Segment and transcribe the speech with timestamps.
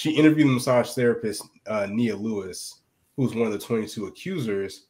[0.00, 2.80] she interviewed the massage therapist uh, Nia Lewis,
[3.16, 4.86] who's one of the 22 accusers,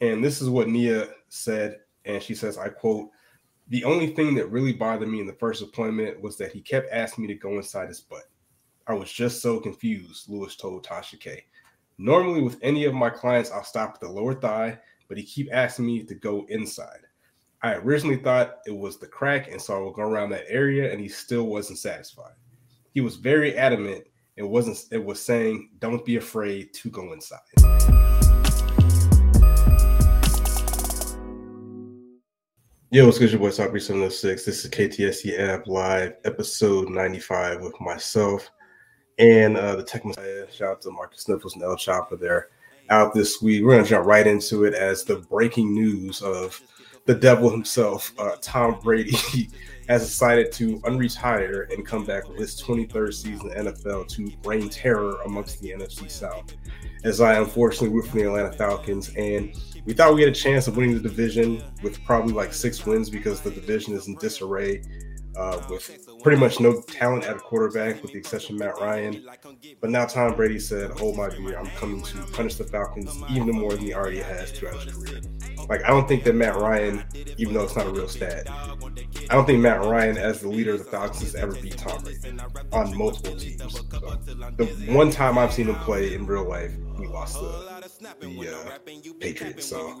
[0.00, 3.10] and this is what Nia said, and she says, "I quote."
[3.68, 6.90] The only thing that really bothered me in the first appointment was that he kept
[6.90, 8.24] asking me to go inside his butt.
[8.88, 11.44] I was just so confused, Lewis told Tasha K.
[11.96, 15.50] Normally, with any of my clients, I'll stop at the lower thigh, but he keep
[15.52, 17.02] asking me to go inside.
[17.62, 20.90] I originally thought it was the crack, and so I would go around that area,
[20.90, 22.34] and he still wasn't satisfied.
[22.92, 24.07] He was very adamant.
[24.38, 24.78] It wasn't.
[24.92, 27.40] It was saying, "Don't be afraid to go inside."
[32.92, 33.32] Yo, what's good?
[33.32, 34.44] Your boy Top 706.
[34.44, 38.48] This is KTSE App Live, episode 95 with myself
[39.18, 40.46] and uh, the Tech Messiah.
[40.52, 42.50] Shout out to Marcus Sniffles and El Chopper there
[42.90, 43.64] out this week.
[43.64, 46.62] We're going to jump right into it as the breaking news of
[47.06, 49.16] the devil himself, uh, Tom Brady,
[49.88, 54.68] has decided to unretire and come back with his 23rd season in NFL to reign
[54.68, 56.54] terror amongst the NFC South.
[57.04, 59.54] As I unfortunately root for the Atlanta Falcons, and
[59.86, 63.08] we thought we had a chance of winning the division with probably like six wins
[63.08, 64.82] because the division is in disarray
[65.36, 69.24] uh, with pretty much no talent at a quarterback, with the exception of Matt Ryan.
[69.80, 73.56] But now Tom Brady said, "Hold my beer, I'm coming to punish the Falcons even
[73.56, 75.20] more than he already has throughout his career."
[75.68, 77.04] Like I don't think that Matt Ryan,
[77.36, 80.72] even though it's not a real stat, I don't think Matt Ryan, as the leader
[80.72, 82.18] of the Falcons, has ever beat Tom Brady
[82.72, 83.60] on multiple teams.
[83.72, 88.54] So, the one time I've seen him play in real life, we lost the the
[88.54, 88.78] uh,
[89.20, 89.66] Patriots.
[89.66, 90.00] So,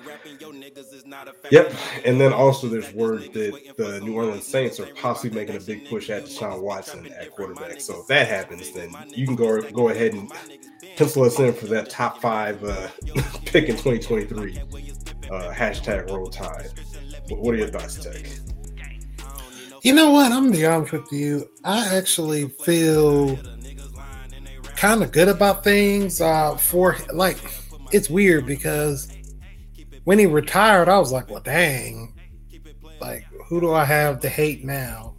[1.50, 1.72] yep.
[2.04, 5.88] And then also, there's word that the New Orleans Saints are possibly making a big
[5.88, 7.80] push at Deshaun Watson at quarterback.
[7.80, 10.30] So if that happens, then you can go go ahead and
[10.96, 12.88] pencil us in for that top five uh,
[13.44, 14.58] pick in 2023.
[15.30, 16.70] Uh, hashtag Roll Tide.
[17.28, 18.24] What are your thoughts, Tech?
[19.82, 20.32] You know what?
[20.32, 21.48] I'm gonna be honest with you.
[21.64, 23.38] I actually feel
[24.76, 26.20] kind of good about things.
[26.20, 27.38] Uh, for like
[27.92, 29.08] it's weird because
[30.04, 32.14] when he retired, I was like, well, dang,
[33.00, 35.14] like, who do I have to hate now?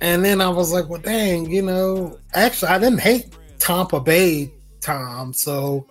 [0.00, 4.52] And then I was like, well, dang, you know, actually, I didn't hate Tampa Bay
[4.80, 5.86] Tom, so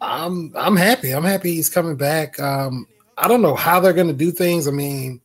[0.00, 1.12] I'm I'm happy.
[1.12, 2.38] I'm happy he's coming back.
[2.40, 2.86] Um,
[3.16, 4.68] I don't know how they're gonna do things.
[4.68, 5.20] I mean,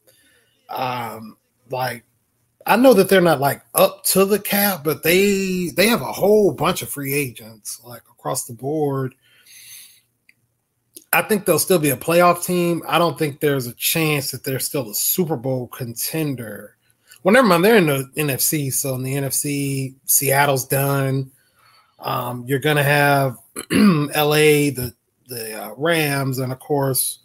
[0.69, 1.37] um,
[1.69, 2.03] like
[2.65, 6.11] I know that they're not like up to the cap, but they they have a
[6.11, 9.13] whole bunch of free agents like across the board.
[11.11, 12.81] I think they'll still be a playoff team.
[12.87, 16.77] I don't think there's a chance that they're still a Super Bowl contender.
[17.21, 17.65] Well, never mind.
[17.65, 18.71] They're in the NFC.
[18.71, 21.31] So in the NFC, Seattle's done.
[21.99, 23.37] Um, you're going to have
[23.71, 24.93] LA, the
[25.27, 27.19] the uh, Rams, and of course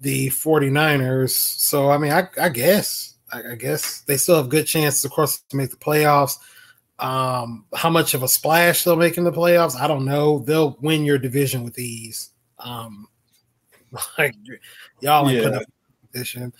[0.00, 1.30] the 49ers.
[1.30, 5.10] So I mean, I, I guess I, I, guess they still have good chances, of
[5.10, 6.36] course, to make the playoffs.
[6.98, 10.40] Um, how much of a splash they'll make in the playoffs, I don't know.
[10.40, 12.30] They'll win your division with ease.
[12.58, 13.06] Um,
[14.18, 14.34] like
[15.00, 15.42] y'all yeah.
[15.44, 15.62] put up
[16.18, 16.52] competition.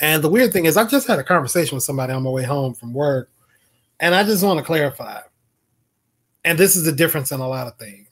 [0.00, 2.44] And the weird thing is, I just had a conversation with somebody on my way
[2.44, 3.30] home from work,
[4.00, 5.20] and I just want to clarify.
[6.44, 8.08] And this is the difference in a lot of things.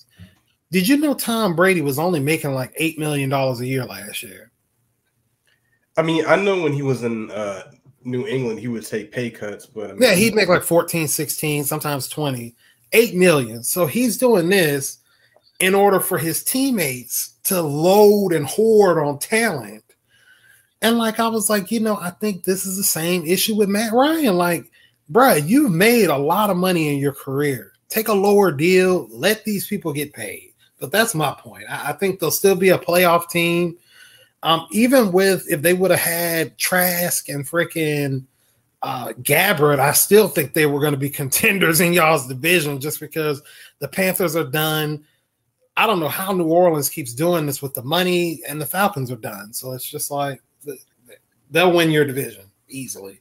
[0.70, 4.22] Did you know Tom Brady was only making like eight million dollars a year last
[4.22, 4.52] year?
[5.96, 7.72] I mean, I know when he was in uh,
[8.02, 11.06] New England, he would take pay cuts, but I mean, yeah, he'd make like 14,
[11.06, 12.54] 16, sometimes 20,
[12.92, 13.62] 8 million.
[13.62, 14.98] So he's doing this
[15.60, 19.84] in order for his teammates to load and hoard on talent.
[20.82, 23.68] And like I was like, you know, I think this is the same issue with
[23.68, 24.36] Matt Ryan.
[24.36, 24.70] Like,
[25.12, 27.72] bruh, you've made a lot of money in your career.
[27.88, 30.54] Take a lower deal, let these people get paid.
[30.78, 31.64] But that's my point.
[31.68, 33.76] I, I think they'll still be a playoff team.
[34.42, 38.24] Um, even with if they would have had Trask and freaking
[38.82, 43.00] uh, Gabbert, I still think they were going to be contenders in y'all's division just
[43.00, 43.42] because
[43.80, 45.04] the Panthers are done.
[45.76, 49.10] I don't know how New Orleans keeps doing this with the money, and the Falcons
[49.10, 49.52] are done.
[49.52, 50.42] So it's just like
[51.50, 53.20] they'll win your division easily.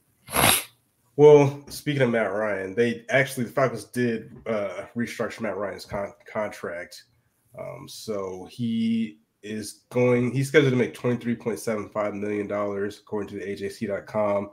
[1.16, 6.14] Well, speaking of Matt Ryan, they actually the Falcons did uh, restructure Matt Ryan's con-
[6.30, 7.04] contract.
[7.58, 10.32] Um, so he is going.
[10.32, 14.50] He's scheduled to make twenty three point seven five million dollars, according to the AJC.com.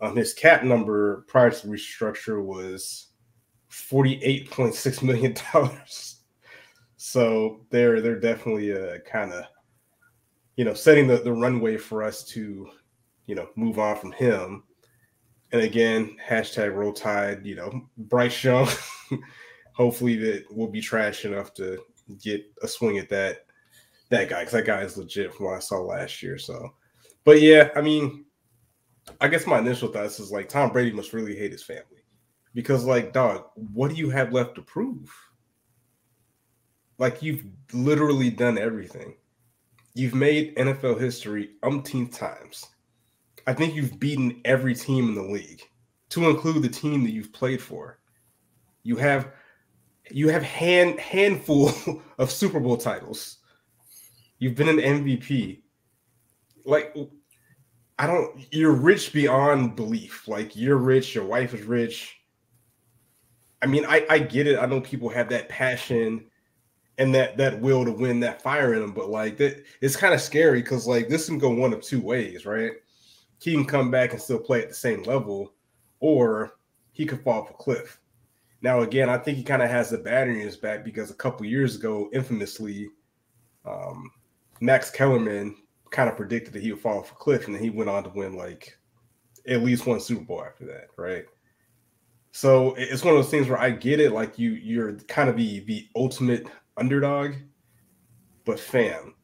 [0.00, 3.08] Um, his cap number prior to restructure was
[3.68, 6.20] forty eight point six million dollars.
[6.96, 9.44] So they're they're definitely uh, kind of
[10.56, 12.68] you know setting the, the runway for us to
[13.26, 14.64] you know move on from him.
[15.50, 18.68] And again, hashtag roll tide, you know, Bryce Young.
[19.78, 21.78] hopefully that will be trash enough to
[22.20, 23.46] get a swing at that
[24.10, 26.38] that guy because that guy is legit from what I saw last year.
[26.38, 26.74] So,
[27.24, 28.24] but yeah, I mean,
[29.20, 32.02] I guess my initial thoughts is like Tom Brady must really hate his family
[32.54, 35.10] Because, like, dog, what do you have left to prove?
[36.98, 39.16] Like, you've literally done everything.
[39.94, 42.66] You've made NFL history umpteen times.
[43.46, 45.62] I think you've beaten every team in the league,
[46.10, 47.98] to include the team that you've played for.
[48.82, 49.32] You have
[50.10, 51.72] you have hand handful
[52.18, 53.37] of Super Bowl titles.
[54.38, 55.62] You've been an MVP.
[56.64, 56.94] Like
[57.98, 60.28] I don't you're rich beyond belief.
[60.28, 62.16] Like you're rich, your wife is rich.
[63.62, 64.58] I mean, I I get it.
[64.58, 66.26] I know people have that passion
[66.98, 70.14] and that that will to win, that fire in them, but like that it's kind
[70.14, 72.72] of scary because like this can go one of two ways, right?
[73.40, 75.54] He can come back and still play at the same level,
[76.00, 76.58] or
[76.92, 78.00] he could fall off a cliff.
[78.60, 81.14] Now, again, I think he kind of has the battery in his back because a
[81.14, 82.88] couple years ago, infamously,
[83.64, 84.10] um,
[84.60, 85.56] Max Kellerman
[85.90, 88.04] kind of predicted that he would fall off a cliff, and then he went on
[88.04, 88.76] to win like
[89.46, 91.24] at least one Super Bowl after that, right?
[92.32, 95.36] So it's one of those things where I get it, like you you're kind of
[95.36, 96.46] the the ultimate
[96.76, 97.34] underdog,
[98.44, 99.14] but fam,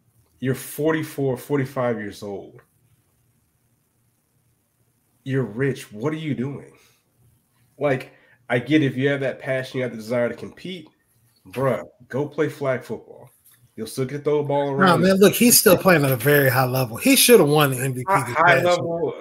[0.40, 2.60] you're 44, 45 years old.
[5.24, 5.92] You're rich.
[5.92, 6.72] What are you doing?
[7.78, 8.12] Like
[8.48, 10.88] I get if you have that passion, you have the desire to compete,
[11.48, 13.30] bruh, go play flag football.
[13.76, 15.00] You'll still get the ball around.
[15.00, 16.96] No, man, look, he's still playing at a very high level.
[16.96, 18.04] He should have won the MVP.
[18.06, 19.14] High level,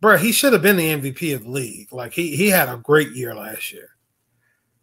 [0.00, 0.16] bro.
[0.16, 1.92] He should have been the MVP of the league.
[1.92, 3.90] Like he he had a great year last year.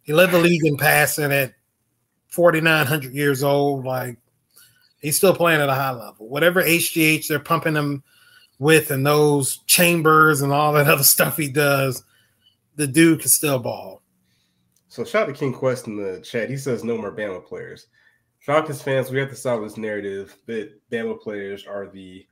[0.02, 1.52] He led the league in passing at
[2.28, 3.84] 4,900 years old.
[3.84, 4.16] Like
[5.02, 6.28] he's still playing at a high level.
[6.28, 8.02] Whatever HGH they're pumping him
[8.58, 12.02] with and those chambers and all that other stuff he does,
[12.76, 14.00] the dude can still ball.
[14.88, 16.48] So shout out to King Quest in the chat.
[16.48, 17.88] He says no more Bama players.
[18.46, 22.24] Falcons fans, we have to solve this narrative that Bama players are the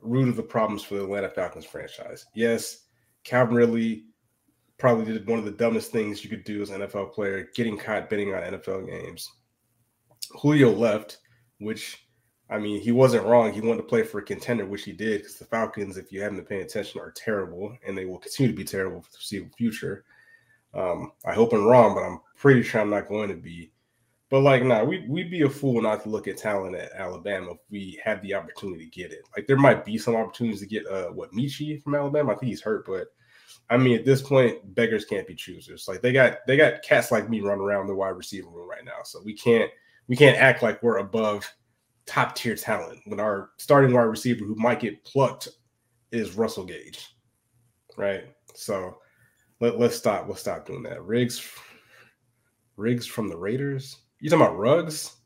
[0.00, 2.26] root of the problems for the Atlanta Falcons franchise.
[2.34, 2.86] Yes,
[3.22, 4.06] Calvin Ridley
[4.76, 7.78] probably did one of the dumbest things you could do as an NFL player, getting
[7.78, 9.30] caught betting on NFL games.
[10.32, 11.18] Julio left,
[11.58, 12.08] which
[12.50, 13.52] I mean, he wasn't wrong.
[13.52, 16.20] He wanted to play for a contender, which he did, because the Falcons, if you
[16.20, 19.16] haven't been paying attention, are terrible and they will continue to be terrible for the
[19.18, 20.04] foreseeable future.
[20.74, 23.70] Um, I hope I'm wrong, but I'm pretty sure I'm not going to be.
[24.32, 27.50] But like, nah, we we'd be a fool not to look at talent at Alabama
[27.50, 29.28] if we had the opportunity to get it.
[29.36, 32.32] Like, there might be some opportunities to get uh what Metchie from Alabama.
[32.32, 33.08] I think he's hurt, but
[33.68, 35.86] I mean, at this point, beggars can't be choosers.
[35.86, 38.86] Like they got they got cats like me running around the wide receiver room right
[38.86, 39.70] now, so we can't
[40.08, 41.46] we can't act like we're above
[42.06, 45.48] top tier talent when our starting wide receiver who might get plucked
[46.10, 47.14] is Russell Gage,
[47.98, 48.24] right?
[48.54, 48.96] So
[49.60, 50.26] let, let's stop.
[50.26, 51.04] Let's stop doing that.
[51.04, 51.46] Riggs,
[52.78, 53.98] Riggs from the Raiders.
[54.22, 55.16] You talking about Ruggs?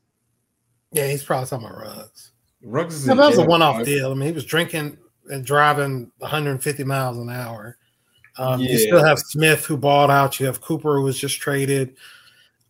[0.91, 2.31] Yeah, he's probably talking about Ruggs.
[2.63, 4.11] Ruggs is that was a one-off deal.
[4.11, 4.97] I mean, he was drinking
[5.29, 7.77] and driving 150 miles an hour.
[8.39, 8.71] Um, yeah.
[8.71, 10.39] You still have Smith who balled out.
[10.39, 11.95] You have Cooper who was just traded.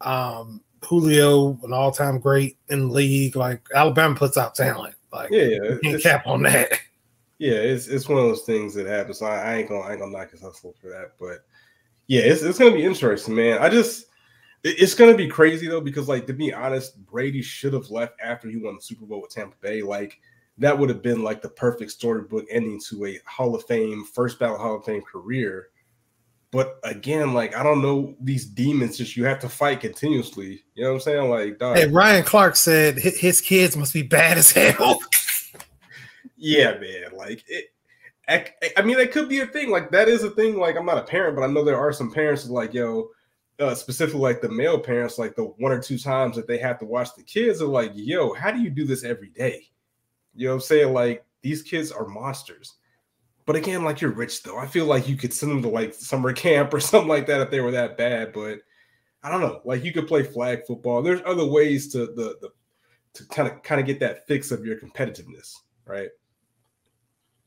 [0.01, 3.37] Um, Julio, an all-time great in the league.
[3.37, 4.95] Like Alabama puts out talent.
[5.13, 5.75] Like yeah, yeah.
[5.81, 6.79] can't cap on that.
[7.39, 9.21] Yeah, it's it's one of those things that happens.
[9.21, 11.45] I, I ain't gonna I ain't gonna knock his hustle for that, but
[12.07, 13.59] yeah, it's it's gonna be interesting, man.
[13.61, 14.06] I just
[14.63, 18.49] it's gonna be crazy though because like to be honest, Brady should have left after
[18.49, 19.81] he won the Super Bowl with Tampa Bay.
[19.81, 20.19] Like
[20.57, 24.39] that would have been like the perfect storybook ending to a Hall of Fame, first
[24.39, 25.69] ballot Hall of Fame career.
[26.51, 30.63] But again, like I don't know these demons just you have to fight continuously.
[30.75, 31.29] You know what I'm saying?
[31.29, 31.77] Like, dog.
[31.77, 34.99] hey, Ryan Clark said his kids must be bad as hell.
[36.37, 37.15] yeah, man.
[37.15, 37.65] Like it.
[38.29, 38.45] I,
[38.75, 39.69] I mean, that could be a thing.
[39.69, 40.57] Like that is a thing.
[40.57, 43.09] Like I'm not a parent, but I know there are some parents like, yo,
[43.59, 46.79] uh, specifically like the male parents, like the one or two times that they have
[46.79, 49.67] to watch the kids are like, yo, how do you do this every day?
[50.35, 50.93] You know what I'm saying?
[50.93, 52.75] Like these kids are monsters.
[53.45, 54.57] But again, like you're rich though.
[54.57, 57.41] I feel like you could send them to like summer camp or something like that
[57.41, 58.33] if they were that bad.
[58.33, 58.59] But
[59.23, 59.61] I don't know.
[59.65, 61.01] Like you could play flag football.
[61.01, 62.49] There's other ways to the the
[63.13, 66.09] to kind of kind of get that fix of your competitiveness, right?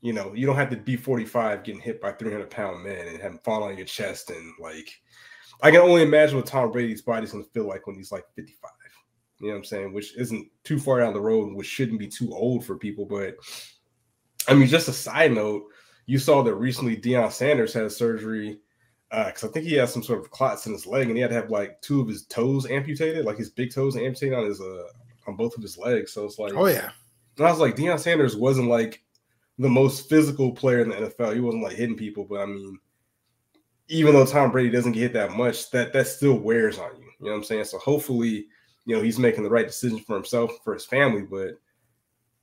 [0.01, 3.21] You know, you don't have to be 45 getting hit by 300 pound men and
[3.21, 4.89] having fall on your chest and like
[5.61, 8.71] I can only imagine what Tom Brady's body's gonna feel like when he's like 55.
[9.39, 9.93] You know what I'm saying?
[9.93, 13.05] Which isn't too far down the road, which shouldn't be too old for people.
[13.05, 13.35] But
[14.47, 15.63] I mean, just a side note,
[16.05, 18.59] you saw that recently Deion Sanders had a surgery
[19.09, 21.21] because uh, I think he has some sort of clots in his leg, and he
[21.21, 24.45] had to have like two of his toes amputated, like his big toes amputated on
[24.45, 24.87] his uh
[25.27, 26.13] on both of his legs.
[26.13, 26.91] So it's like, oh yeah.
[27.37, 29.03] And I was like, Deion Sanders wasn't like
[29.57, 31.33] the most physical player in the NFL.
[31.33, 32.79] He wasn't like hitting people, but I mean,
[33.91, 37.03] even though Tom Brady doesn't get hit that much, that that still wears on you.
[37.19, 37.65] You know what I'm saying?
[37.65, 38.47] So hopefully,
[38.85, 41.23] you know, he's making the right decision for himself, for his family.
[41.23, 41.59] But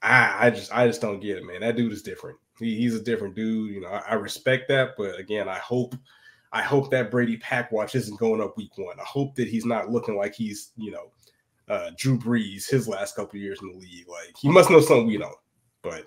[0.02, 1.62] I, I just, I just don't get it, man.
[1.62, 2.38] That dude is different.
[2.58, 3.74] He, he's a different dude.
[3.74, 5.94] You know, I, I, respect that, but again, I hope,
[6.52, 9.00] I hope that Brady pack watch isn't going up week one.
[9.00, 11.10] I hope that he's not looking like he's, you know,
[11.68, 14.08] uh, Drew Brees his last couple years in the league.
[14.08, 15.34] Like he must know something we don't.
[15.82, 16.04] But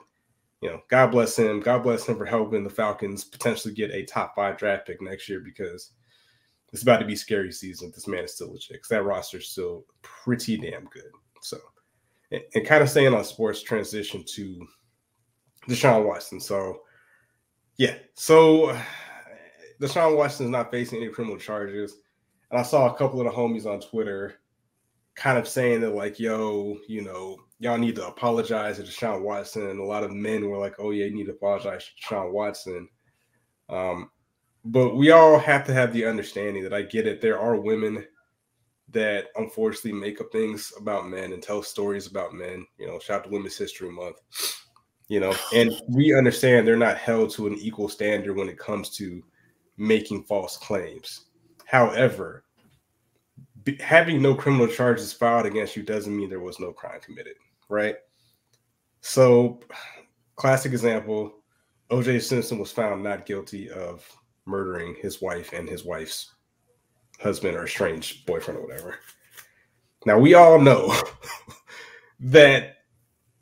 [0.61, 1.59] you know, God bless him.
[1.59, 5.27] God bless him for helping the Falcons potentially get a top five draft pick next
[5.27, 5.91] year because
[6.71, 7.91] it's about to be scary season.
[7.93, 11.11] This man is still legit because that roster is still pretty damn good.
[11.41, 11.57] So,
[12.31, 14.67] and, and kind of staying on sports, transition to
[15.67, 16.39] Deshaun Watson.
[16.39, 16.83] So,
[17.77, 18.77] yeah, so
[19.81, 21.97] Deshaun Watson is not facing any criminal charges.
[22.51, 24.40] And I saw a couple of the homies on Twitter
[25.15, 29.69] kind of saying that, like, yo, you know, y'all need to apologize to Deshaun Watson.
[29.69, 32.31] And a lot of men were like, oh, yeah, you need to apologize to Deshaun
[32.31, 32.87] Watson.
[33.69, 34.09] Um,
[34.65, 37.21] but we all have to have the understanding that I get it.
[37.21, 38.05] There are women
[38.89, 42.65] that unfortunately make up things about men and tell stories about men.
[42.77, 44.17] You know, shout out to Women's History Month.
[45.07, 48.89] You know, and we understand they're not held to an equal standard when it comes
[48.97, 49.21] to
[49.77, 51.25] making false claims.
[51.65, 52.43] However,
[53.79, 57.35] having no criminal charges filed against you doesn't mean there was no crime committed,
[57.69, 57.95] right?
[59.01, 59.59] So,
[60.35, 61.43] classic example
[61.89, 64.07] OJ Simpson was found not guilty of
[64.45, 66.33] murdering his wife and his wife's
[67.19, 68.95] husband or estranged boyfriend or whatever.
[70.05, 70.93] Now, we all know
[72.19, 72.77] that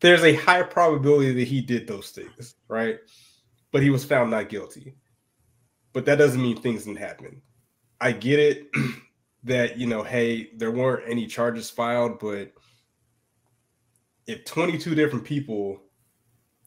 [0.01, 2.97] there's a high probability that he did those things, right?
[3.71, 4.95] But he was found not guilty
[5.93, 7.41] but that doesn't mean things didn't happen.
[8.01, 8.67] I get it
[9.43, 12.51] that, you know, hey, there weren't any charges filed, but
[14.27, 15.81] if 22 different people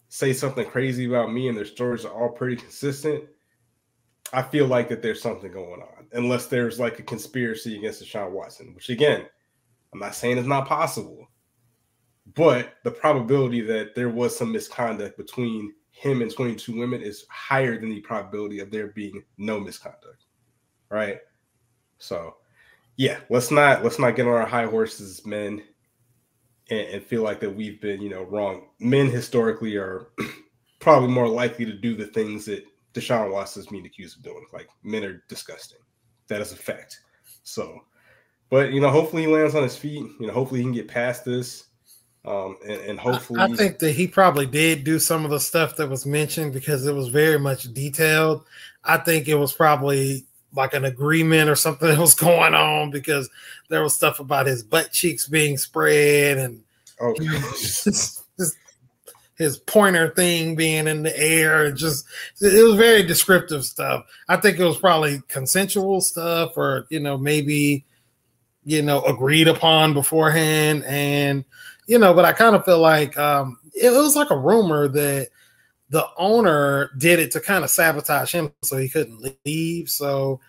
[0.08, 3.24] say something crazy about me and their stories are all pretty consistent,
[4.32, 8.30] I feel like that there's something going on, unless there's like a conspiracy against Deshaun
[8.30, 9.26] Watson, which again,
[9.92, 11.28] I'm not saying it's not possible,
[12.34, 17.78] but the probability that there was some misconduct between him and 22 women is higher
[17.78, 20.24] than the probability of there being no misconduct.
[20.88, 21.18] Right.
[21.98, 22.36] So
[22.96, 25.62] yeah, let's not let's not get on our high horses, men,
[26.70, 28.68] and, and feel like that we've been, you know, wrong.
[28.80, 30.08] Men historically are
[30.80, 34.44] probably more likely to do the things that Deshaun Watson's being accused of doing.
[34.52, 35.78] Like men are disgusting.
[36.28, 37.00] That is a fact.
[37.42, 37.80] So,
[38.50, 40.04] but you know, hopefully he lands on his feet.
[40.20, 41.64] You know, hopefully he can get past this
[42.25, 45.40] um, and, and hopefully, I, I think that he probably did do some of the
[45.40, 48.44] stuff that was mentioned because it was very much detailed.
[48.84, 53.28] I think it was probably like an agreement or something that was going on because
[53.68, 56.62] there was stuff about his butt cheeks being spread and
[57.00, 58.23] oh, his,
[59.37, 62.06] his, pointer thing being in the air and just
[62.40, 64.04] it was very descriptive stuff.
[64.28, 67.85] I think it was probably consensual stuff or you know maybe
[68.64, 71.44] you know agreed upon beforehand and
[71.87, 74.88] you know, but I kind of feel like um, it, it was like a rumor
[74.88, 75.28] that
[75.92, 79.90] the owner did it to kind of sabotage him so he couldn't leave.
[79.90, 80.40] So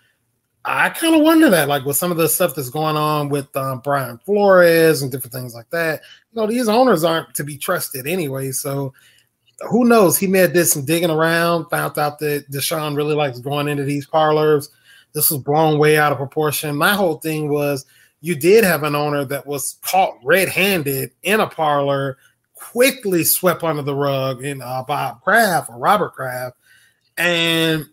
[0.63, 3.53] I kind of wonder that, like with some of the stuff that's going on with
[3.57, 7.57] um, Brian Flores and different things like that, you know, these owners aren't to be
[7.57, 8.51] trusted anyway.
[8.51, 8.93] So
[9.69, 10.17] who knows?
[10.17, 13.83] He may have did some digging around, found out that Deshaun really likes going into
[13.83, 14.69] these parlors.
[15.12, 16.73] This was blown way out of proportion.
[16.77, 17.85] My whole thing was
[18.21, 22.17] you did have an owner that was caught red-handed in a parlor,
[22.72, 26.58] quickly swept under the rug in uh, Bob Kraft or Robert Kraft,
[27.17, 27.86] and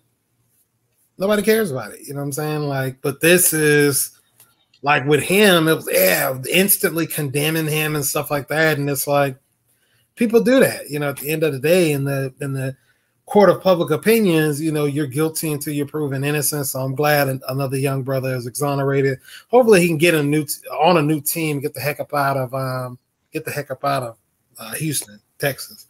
[1.19, 2.01] nobody cares about it.
[2.07, 2.61] You know what I'm saying?
[2.63, 4.19] Like, but this is
[4.83, 9.07] like with him, it was yeah, instantly condemning him and stuff like that, and it's
[9.07, 9.37] like
[10.15, 10.89] people do that.
[10.89, 12.77] You know, at the end of the day, in the in the
[13.27, 16.67] court of public opinions, you know, you're guilty until you're proven innocent.
[16.67, 19.19] So I'm glad another young brother is exonerated.
[19.49, 22.15] Hopefully, he can get a new t- on a new team, get the heck up
[22.15, 22.99] out of um,
[23.33, 24.17] get the heck up out of
[24.61, 25.87] uh, Houston, Texas.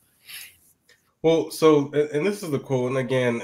[1.22, 3.42] Well, so and this is the quote, and again,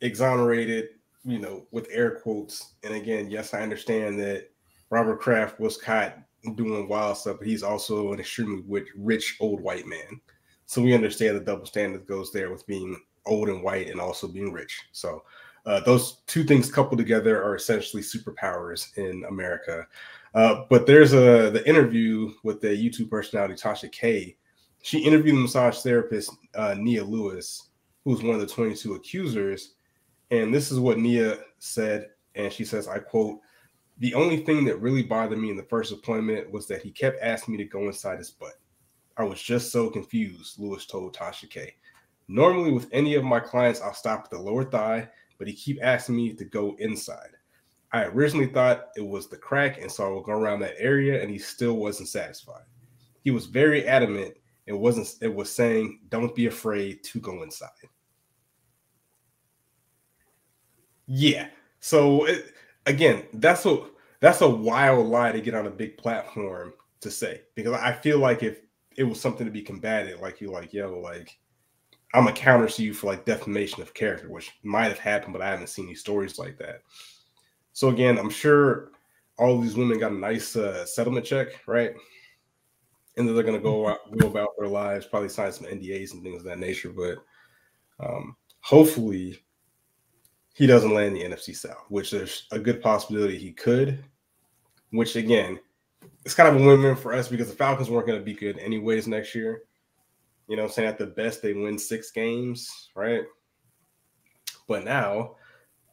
[0.00, 0.88] exonerated,
[1.24, 2.72] you know, with air quotes.
[2.82, 4.50] And again, yes, I understand that
[4.90, 6.18] Robert Kraft was caught
[6.56, 10.20] doing wild stuff, but he's also an extremely rich, rich old white man.
[10.66, 14.26] So we understand the double standard goes there with being old and white and also
[14.26, 14.80] being rich.
[14.92, 15.22] So
[15.66, 19.86] uh, those two things coupled together are essentially superpowers in America.
[20.34, 24.36] Uh, but there's a the interview with the YouTube personality Tasha K.
[24.88, 27.68] She interviewed the massage therapist uh, Nia Lewis,
[28.04, 29.74] who's one of the 22 accusers,
[30.30, 32.08] and this is what Nia said.
[32.36, 33.40] And she says, "I quote."
[33.98, 37.20] The only thing that really bothered me in the first appointment was that he kept
[37.20, 38.54] asking me to go inside his butt.
[39.18, 41.74] I was just so confused, Lewis told Tasha K.
[42.26, 45.80] Normally, with any of my clients, I'll stop at the lower thigh, but he keep
[45.82, 47.36] asking me to go inside.
[47.92, 51.20] I originally thought it was the crack, and so I would go around that area,
[51.20, 52.64] and he still wasn't satisfied.
[53.22, 54.37] He was very adamant.
[54.68, 55.08] It wasn't.
[55.22, 57.70] It was saying, "Don't be afraid to go inside."
[61.06, 61.48] Yeah.
[61.80, 62.54] So it,
[62.86, 63.86] again, that's a
[64.20, 68.18] that's a wild lie to get on a big platform to say because I feel
[68.18, 68.60] like if
[68.96, 71.38] it was something to be combated, like you like, yo, like
[72.14, 75.42] I'm a counter to you for like defamation of character, which might have happened, but
[75.42, 76.82] I haven't seen any stories like that.
[77.72, 78.90] So again, I'm sure
[79.38, 81.94] all these women got a nice uh, settlement check, right?
[83.18, 86.40] And then they're gonna go go about their lives, probably sign some NDAs and things
[86.40, 86.90] of that nature.
[86.90, 87.18] But
[88.00, 89.42] um, hopefully,
[90.54, 94.04] he doesn't land the NFC South, which there's a good possibility he could.
[94.90, 95.60] Which again,
[96.24, 98.58] it's kind of a win-win for us because the Falcons weren't going to be good
[98.58, 99.62] anyways next year.
[100.48, 103.24] You know, I'm saying at the best they win six games, right?
[104.66, 105.36] But now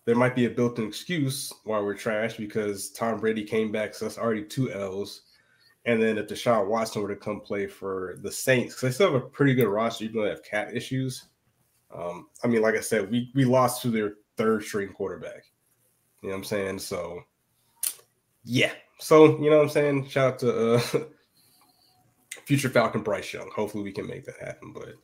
[0.05, 4.05] there might be a built-in excuse why we're trash because Tom Brady came back, so
[4.05, 5.21] that's already two L's.
[5.85, 9.13] And then if Deshaun Watson were to come play for the Saints, because they still
[9.13, 11.25] have a pretty good roster, even though they have cat issues.
[11.95, 15.45] Um, I mean, like I said, we we lost to their third string quarterback.
[16.21, 16.79] You know what I'm saying?
[16.79, 17.21] So
[18.43, 18.71] yeah.
[18.99, 20.07] So, you know what I'm saying?
[20.07, 20.79] Shout out to uh
[22.45, 23.49] future Falcon Bryce Young.
[23.53, 24.71] Hopefully we can make that happen.
[24.73, 24.95] But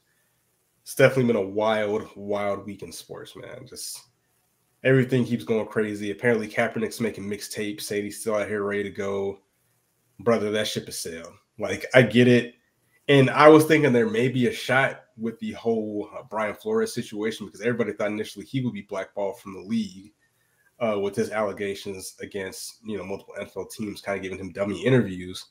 [0.82, 3.68] it's definitely been a wild, wild week in sports, man.
[3.68, 4.00] Just
[4.84, 6.12] everything keeps going crazy.
[6.12, 9.40] Apparently Kaepernick's making mixtapes, saying he's still out here ready to go.
[10.24, 11.34] Brother, that ship is sailed.
[11.60, 12.56] Like, I get it.
[13.08, 16.94] And I was thinking there may be a shot with the whole uh, Brian Flores
[16.94, 20.14] situation because everybody thought initially he would be blackballed from the league
[20.80, 24.84] uh, with his allegations against you know multiple NFL teams, kind of giving him dummy
[24.84, 25.46] interviews.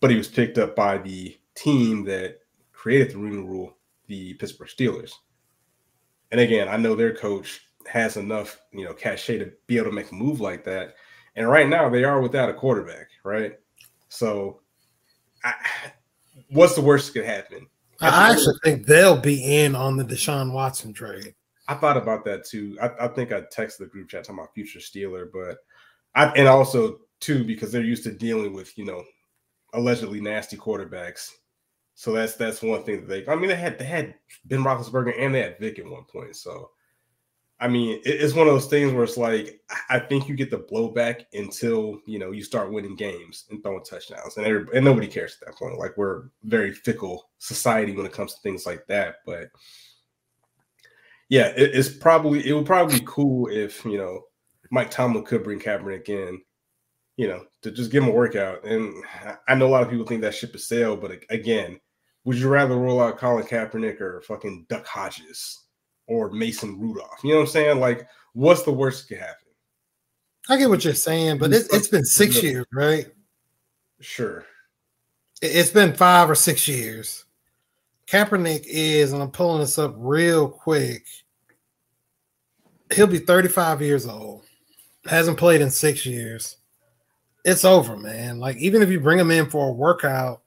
[0.00, 2.38] But he was picked up by the team that
[2.72, 3.76] created the Rooney Rule,
[4.08, 5.12] the Pittsburgh Steelers.
[6.32, 9.94] And again, I know their coach has enough you know cachet to be able to
[9.94, 10.94] make a move like that.
[11.36, 13.58] And right now they are without a quarterback, right?
[14.16, 14.60] So,
[15.44, 15.52] I,
[16.48, 17.66] what's the worst that could happen?
[18.00, 21.34] I actually think they'll be in on the Deshaun Watson trade.
[21.68, 22.78] I thought about that too.
[22.80, 25.58] I, I think I texted the group chat talking about future Steeler, but
[26.14, 29.02] I and also too because they're used to dealing with you know
[29.74, 31.30] allegedly nasty quarterbacks.
[31.94, 33.26] So that's that's one thing that they.
[33.30, 34.14] I mean, they had they had
[34.46, 36.36] Ben Roethlisberger and they had Vic at one point.
[36.36, 36.70] So
[37.58, 40.58] I mean, it's one of those things where it's like I think you get the
[40.58, 45.38] blowback until you know you start winning games and throwing touchdowns, and and nobody cares
[45.40, 45.78] at that point.
[45.78, 49.48] Like we're very fickle society when it comes to things like that, but
[51.28, 54.22] yeah, it, it's probably it would probably be cool if you know
[54.70, 56.40] Mike Tomlin could bring Kaepernick in,
[57.16, 58.64] you know, to just give him a workout.
[58.64, 59.02] And
[59.48, 61.80] I know a lot of people think that ship is sailed, but again,
[62.24, 65.65] would you rather roll out Colin Kaepernick or fucking Duck Hodges
[66.06, 67.20] or Mason Rudolph?
[67.22, 67.80] You know what I'm saying?
[67.80, 69.46] Like, what's the worst that could happen?
[70.48, 73.06] I get what you're saying, but it, has been six years, right?
[74.00, 74.44] Sure.
[75.42, 77.24] It's been five or six years.
[78.06, 81.04] Kaepernick is, and I'm pulling this up real quick.
[82.94, 84.44] He'll be 35 years old.
[85.06, 86.56] Hasn't played in six years.
[87.44, 88.38] It's over, man.
[88.38, 90.42] Like, even if you bring him in for a workout,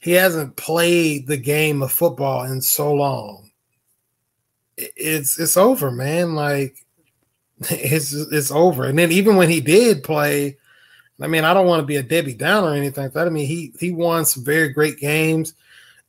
[0.00, 3.47] he hasn't played the game of football in so long.
[4.78, 6.34] It's it's over, man.
[6.34, 6.76] Like
[7.60, 8.84] it's it's over.
[8.84, 10.56] And then even when he did play,
[11.20, 13.26] I mean, I don't want to be a Debbie Downer or anything like that.
[13.26, 15.54] I mean, he he won some very great games.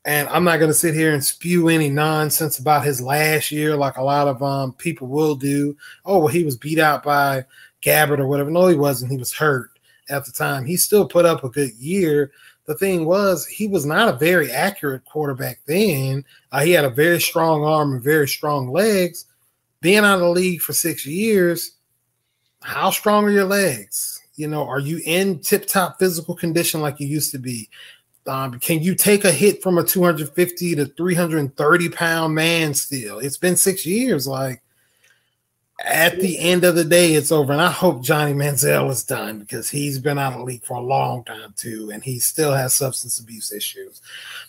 [0.05, 3.75] And I'm not going to sit here and spew any nonsense about his last year
[3.75, 5.75] like a lot of um, people will do.
[6.05, 7.43] Oh, well, he was beat out by
[7.81, 8.49] Gabbert or whatever.
[8.49, 9.11] No, he wasn't.
[9.11, 9.71] He was hurt
[10.09, 10.65] at the time.
[10.65, 12.31] He still put up a good year.
[12.69, 16.23] The thing was, he was not a very accurate quarterback then.
[16.51, 19.25] Uh, he had a very strong arm and very strong legs.
[19.81, 21.77] Being out of the league for six years,
[22.61, 24.21] how strong are your legs?
[24.35, 27.67] You know, are you in tip top physical condition like you used to be?
[28.27, 33.17] Um, can you take a hit from a 250 to 330 pound man still?
[33.17, 34.27] It's been six years.
[34.27, 34.61] Like
[35.85, 37.53] at the end of the day, it's over.
[37.53, 40.77] And I hope Johnny Manziel is done because he's been out of the league for
[40.77, 44.01] a long time too, and he still has substance abuse issues.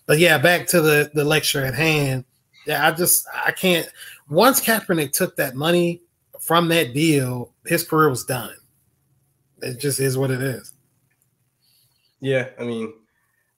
[0.06, 2.24] But yeah, back to the, the lecture at hand.
[2.66, 3.88] Yeah, I just I can't
[4.28, 6.02] once Kaepernick took that money
[6.40, 8.54] from that deal, his career was done.
[9.62, 10.72] It just is what it is.
[12.20, 12.94] Yeah, I mean,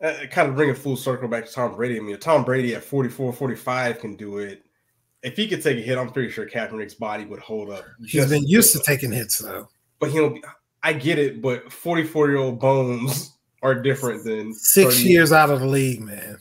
[0.02, 1.98] uh, kind of bring it full circle back to Tom Brady.
[1.98, 4.64] I mean, Tom Brady at 44, 45 can do it.
[5.22, 7.84] If he could take a hit, I'm pretty sure Kaepernick's body would hold up.
[8.04, 9.68] He's been used to taking hits, though.
[10.00, 10.36] But he'll.
[10.82, 13.32] I get it, but 44 year old bones
[13.62, 16.38] are different than six years out of the league, man.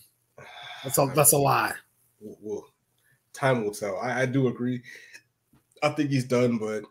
[0.84, 1.74] That's a that's a lie.
[2.20, 2.66] Well,
[3.34, 3.98] time will tell.
[3.98, 4.82] I, I do agree.
[5.84, 6.84] I think he's done, but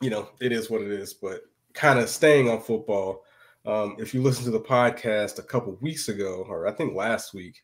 [0.00, 1.14] you know, it is what it is.
[1.14, 3.24] But kind of staying on football,
[3.66, 7.34] um, if you listen to the podcast a couple weeks ago, or I think last
[7.34, 7.62] week,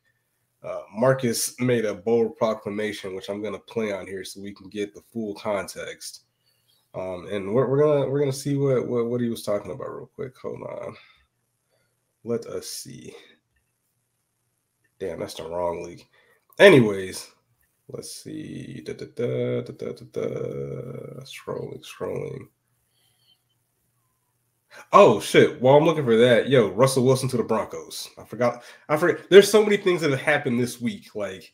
[0.65, 4.55] uh, Marcus made a bold proclamation, which I'm going to play on here so we
[4.55, 6.23] can get the full context.
[6.95, 9.91] Um, and we're, we're gonna we're gonna see what, what what he was talking about
[9.91, 10.33] real quick.
[10.39, 10.95] Hold on.
[12.23, 13.13] Let us see.
[15.01, 16.07] Damn, that's the wrong league.
[16.59, 17.33] Anyways,
[17.89, 18.81] let's see.
[18.85, 21.21] Da, da, da, da, da, da, da.
[21.25, 22.47] Scrolling, scrolling.
[24.93, 25.61] Oh shit!
[25.61, 28.11] While I'm looking for that, yo, Russell Wilson to the Broncos.
[28.19, 28.63] I forgot.
[28.89, 29.29] I forget.
[29.31, 31.15] There's so many things that have happened this week.
[31.15, 31.53] Like,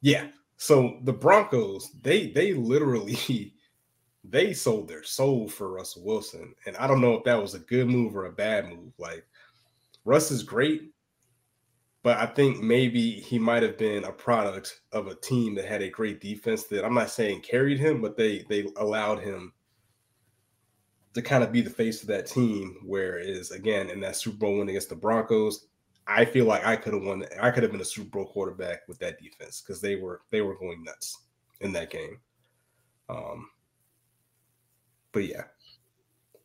[0.00, 0.28] yeah.
[0.56, 3.54] So the Broncos, they they literally
[4.24, 7.60] they sold their soul for Russell Wilson, and I don't know if that was a
[7.60, 8.92] good move or a bad move.
[8.98, 9.26] Like,
[10.04, 10.92] Russ is great,
[12.04, 15.82] but I think maybe he might have been a product of a team that had
[15.82, 19.53] a great defense that I'm not saying carried him, but they they allowed him
[21.14, 22.76] to kind of be the face of that team.
[22.84, 25.66] Whereas again, in that Super Bowl win against the Broncos,
[26.06, 27.24] I feel like I could have won.
[27.40, 30.42] I could have been a Super Bowl quarterback with that defense because they were they
[30.42, 31.22] were going nuts
[31.60, 32.18] in that game.
[33.08, 33.48] Um,
[35.12, 35.44] but yeah,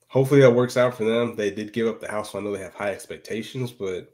[0.08, 1.36] hopefully that works out for them.
[1.36, 3.72] They did give up the house, so I know they have high expectations.
[3.72, 4.14] But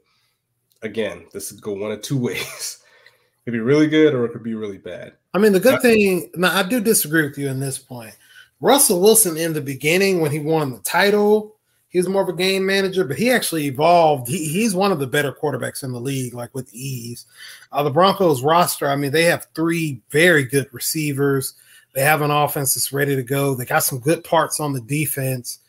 [0.82, 2.82] again, this could go one of two ways.
[3.38, 5.12] it could be really good or it could be really bad.
[5.34, 6.30] I mean, the good I, thing.
[6.34, 8.16] Now, I do disagree with you in this point.
[8.60, 11.56] Russell Wilson in the beginning when he won the title,
[11.88, 14.28] he was more of a game manager, but he actually evolved.
[14.28, 17.26] He, he's one of the better quarterbacks in the league, like with ease.
[17.72, 21.54] Uh, the Broncos roster, I mean, they have three very good receivers.
[21.94, 23.54] They have an offense that's ready to go.
[23.54, 25.60] They got some good parts on the defense.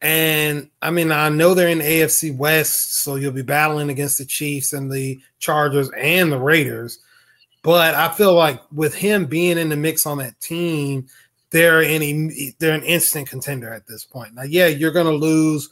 [0.00, 4.24] And I mean, I know they're in AFC West, so you'll be battling against the
[4.24, 7.00] Chiefs and the Chargers and the Raiders.
[7.62, 11.08] But I feel like with him being in the mix on that team,
[11.50, 14.34] they're any they're an instant contender at this point.
[14.34, 15.68] Now, yeah, you're to lose.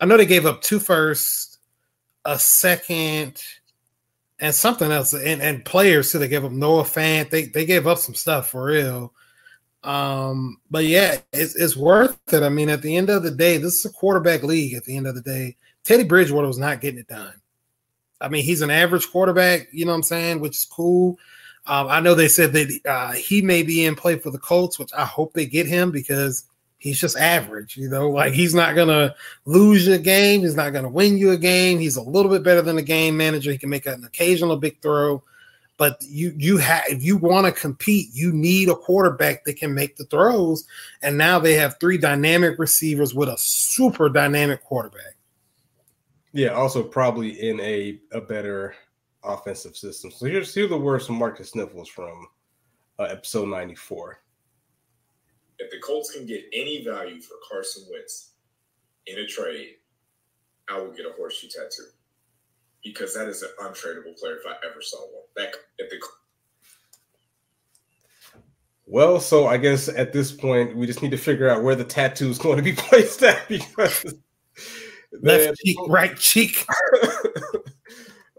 [0.00, 1.58] I know they gave up two firsts,
[2.24, 3.42] a second,
[4.40, 6.18] and something else, and, and players too.
[6.18, 7.30] They gave up Noah Fant.
[7.30, 9.12] They they gave up some stuff for real.
[9.84, 12.42] Um, but yeah, it's it's worth it.
[12.42, 14.74] I mean, at the end of the day, this is a quarterback league.
[14.74, 17.34] At the end of the day, Teddy Bridgewater was not getting it done.
[18.20, 19.68] I mean, he's an average quarterback.
[19.72, 21.16] You know what I'm saying, which is cool.
[21.68, 24.78] Um, I know they said that uh, he may be in play for the Colts,
[24.78, 26.44] which I hope they get him because
[26.78, 27.76] he's just average.
[27.76, 30.40] You know, like he's not gonna lose you a game.
[30.40, 31.78] He's not gonna win you a game.
[31.78, 33.52] He's a little bit better than a game manager.
[33.52, 35.22] He can make an occasional big throw,
[35.76, 39.74] but you you have if you want to compete, you need a quarterback that can
[39.74, 40.64] make the throws.
[41.02, 45.16] And now they have three dynamic receivers with a super dynamic quarterback.
[46.32, 48.74] Yeah, also probably in a a better
[49.24, 50.10] offensive system.
[50.10, 52.26] So here's here the words from Marcus Sniffles from
[52.98, 54.20] uh, episode 94.
[55.58, 58.32] If the Colts can get any value for Carson Wentz
[59.06, 59.76] in a trade,
[60.68, 61.88] I will get a horseshoe tattoo
[62.84, 65.24] because that is an untradeable player if I ever saw one.
[65.36, 65.98] That if the
[68.86, 71.84] well, so I guess at this point we just need to figure out where the
[71.84, 74.14] tattoo is going to be placed at because
[75.22, 76.64] left cheek, right cheek.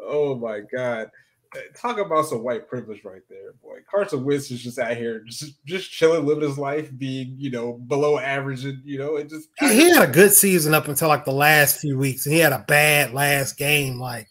[0.10, 1.12] Oh my god.
[1.56, 3.80] Eh, talk about some white privilege right there, boy.
[3.90, 7.74] Carson Wentz is just out here, just just chilling, living his life, being you know
[7.74, 9.50] below average, and you know it just.
[9.60, 12.42] He, he had a good season up until like the last few weeks, and he
[12.42, 14.00] had a bad last game.
[14.00, 14.30] Like,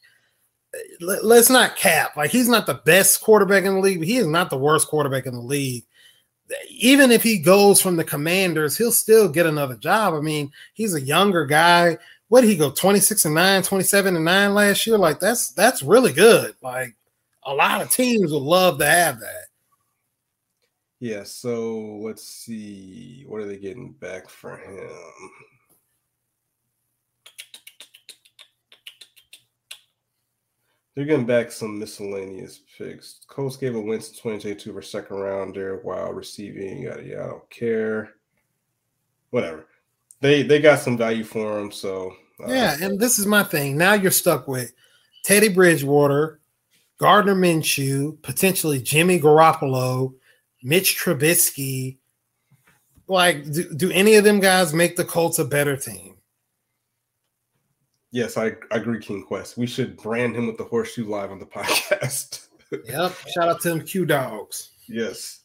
[0.75, 2.17] eh, let, let's not cap.
[2.17, 4.87] Like, he's not the best quarterback in the league, but he is not the worst
[4.87, 5.85] quarterback in the league
[6.71, 10.15] even if he goes from the commanders, he'll still get another job.
[10.15, 14.25] I mean, he's a younger guy what did he go 26 and 9 27 and
[14.25, 16.95] 9 last year like that's that's really good like
[17.45, 19.47] a lot of teams would love to have that
[21.01, 24.91] yeah so let's see what are they getting back for him
[30.95, 33.21] they're getting back some miscellaneous picks.
[33.29, 37.23] Colts gave a Winston 2022 for second rounder while receiving yada yada.
[37.23, 38.15] I don't care.
[39.31, 39.68] Whatever
[40.21, 41.71] they they got some value for him.
[41.71, 43.77] So uh, yeah, and this is my thing.
[43.77, 44.73] Now you're stuck with
[45.25, 46.41] Teddy Bridgewater,
[46.99, 50.15] Gardner Minshew, potentially Jimmy Garoppolo,
[50.63, 51.99] Mitch Trubisky.
[53.07, 56.17] Like, do, do any of them guys make the Colts a better team?
[58.11, 59.57] Yes, I, I agree, King Quest.
[59.57, 62.49] We should brand him with the horseshoe live on the podcast.
[62.87, 63.15] yep.
[63.35, 64.73] Shout out to them Q dogs.
[64.89, 65.41] Yes.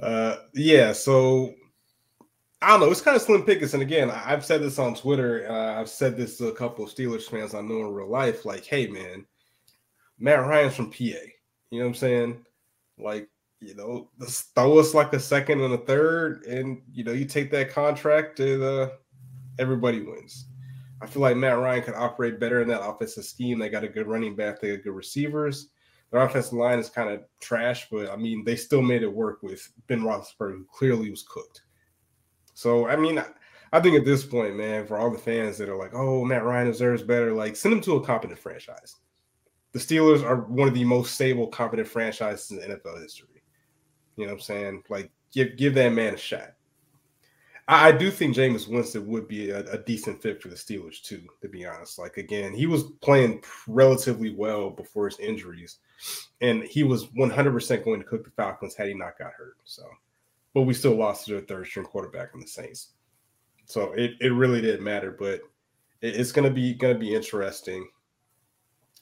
[0.00, 1.52] Uh yeah, so
[2.62, 2.90] I don't know.
[2.90, 3.72] It's kind of slim pickings.
[3.72, 5.46] And again, I've said this on Twitter.
[5.50, 8.44] Uh, I've said this to a couple of Steelers fans I know in real life.
[8.44, 9.24] Like, hey, man,
[10.18, 10.96] Matt Ryan's from PA.
[10.98, 12.44] You know what I'm saying?
[12.98, 13.28] Like,
[13.60, 14.10] you know,
[14.54, 18.40] throw us like a second and a third, and you know, you take that contract,
[18.40, 18.90] and uh,
[19.58, 20.46] everybody wins.
[21.02, 23.58] I feel like Matt Ryan could operate better in that offensive scheme.
[23.58, 24.60] They got a good running back.
[24.60, 25.68] They got good receivers.
[26.10, 29.42] Their offensive line is kind of trash, but I mean, they still made it work
[29.42, 31.62] with Ben Roethlisberger, who clearly was cooked.
[32.60, 33.18] So I mean,
[33.72, 36.44] I think at this point, man, for all the fans that are like, "Oh, Matt
[36.44, 38.96] Ryan deserves better," like send him to a competent franchise.
[39.72, 43.42] The Steelers are one of the most stable, competent franchises in NFL history.
[44.16, 44.82] You know what I'm saying?
[44.90, 46.52] Like, give give that man a shot.
[47.66, 51.00] I, I do think Jameis Winston would be a, a, decent fit for the Steelers
[51.00, 51.22] too.
[51.40, 55.78] To be honest, like again, he was playing relatively well before his injuries,
[56.42, 59.56] and he was 100 percent going to cook the Falcons had he not got hurt.
[59.64, 59.84] So,
[60.54, 62.92] but we still lost to a third string quarterback in the Saints.
[63.66, 65.40] So it, it really didn't matter, but
[66.00, 67.88] it, it's gonna be gonna be interesting.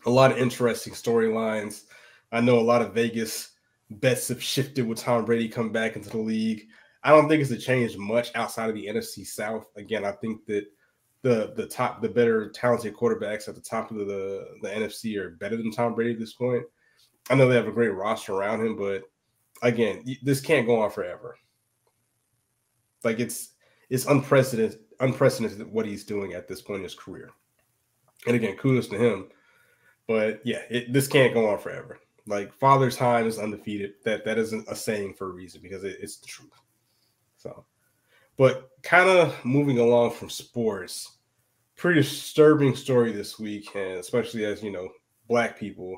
[0.07, 1.85] A lot of interesting storylines.
[2.31, 3.53] I know a lot of Vegas
[3.91, 6.67] bets have shifted with Tom Brady coming back into the league.
[7.03, 9.67] I don't think it's a change much outside of the NFC South.
[9.77, 10.67] Again, I think that
[11.23, 15.31] the the top the better talented quarterbacks at the top of the, the NFC are
[15.31, 16.65] better than Tom Brady at this point.
[17.31, 19.03] I know they have a great roster around him, but
[19.63, 21.37] again, this can't go on forever.
[23.05, 23.51] Like it's
[23.91, 27.31] it's unprecedented unprecedented what he's doing at this point in his career.
[28.27, 29.29] And again, kudos to him.
[30.07, 31.99] But yeah, it, this can't go on forever.
[32.27, 33.95] Like father time is undefeated.
[34.05, 36.51] That that isn't a saying for a reason because it, it's the truth.
[37.37, 37.65] So,
[38.37, 41.19] but kind of moving along from sports,
[41.77, 44.89] pretty disturbing story this week, and especially as you know,
[45.29, 45.97] black people.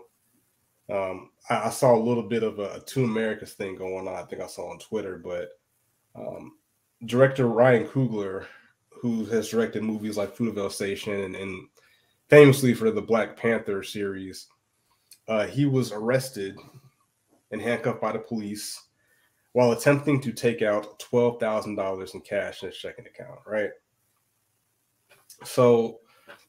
[0.90, 4.14] Um, I, I, saw a little bit of a, a Two Americas thing going on.
[4.14, 5.50] I think I saw on Twitter, but
[6.14, 6.56] um,
[7.06, 8.46] director Ryan Coogler,
[8.88, 11.68] who has directed movies like Fruitvale Station and, and
[12.28, 14.48] famously for the Black Panther series,
[15.28, 16.58] uh, he was arrested
[17.50, 18.88] and handcuffed by the police
[19.52, 23.70] while attempting to take out $12,000 in cash in his checking account, right?
[25.44, 26.00] So,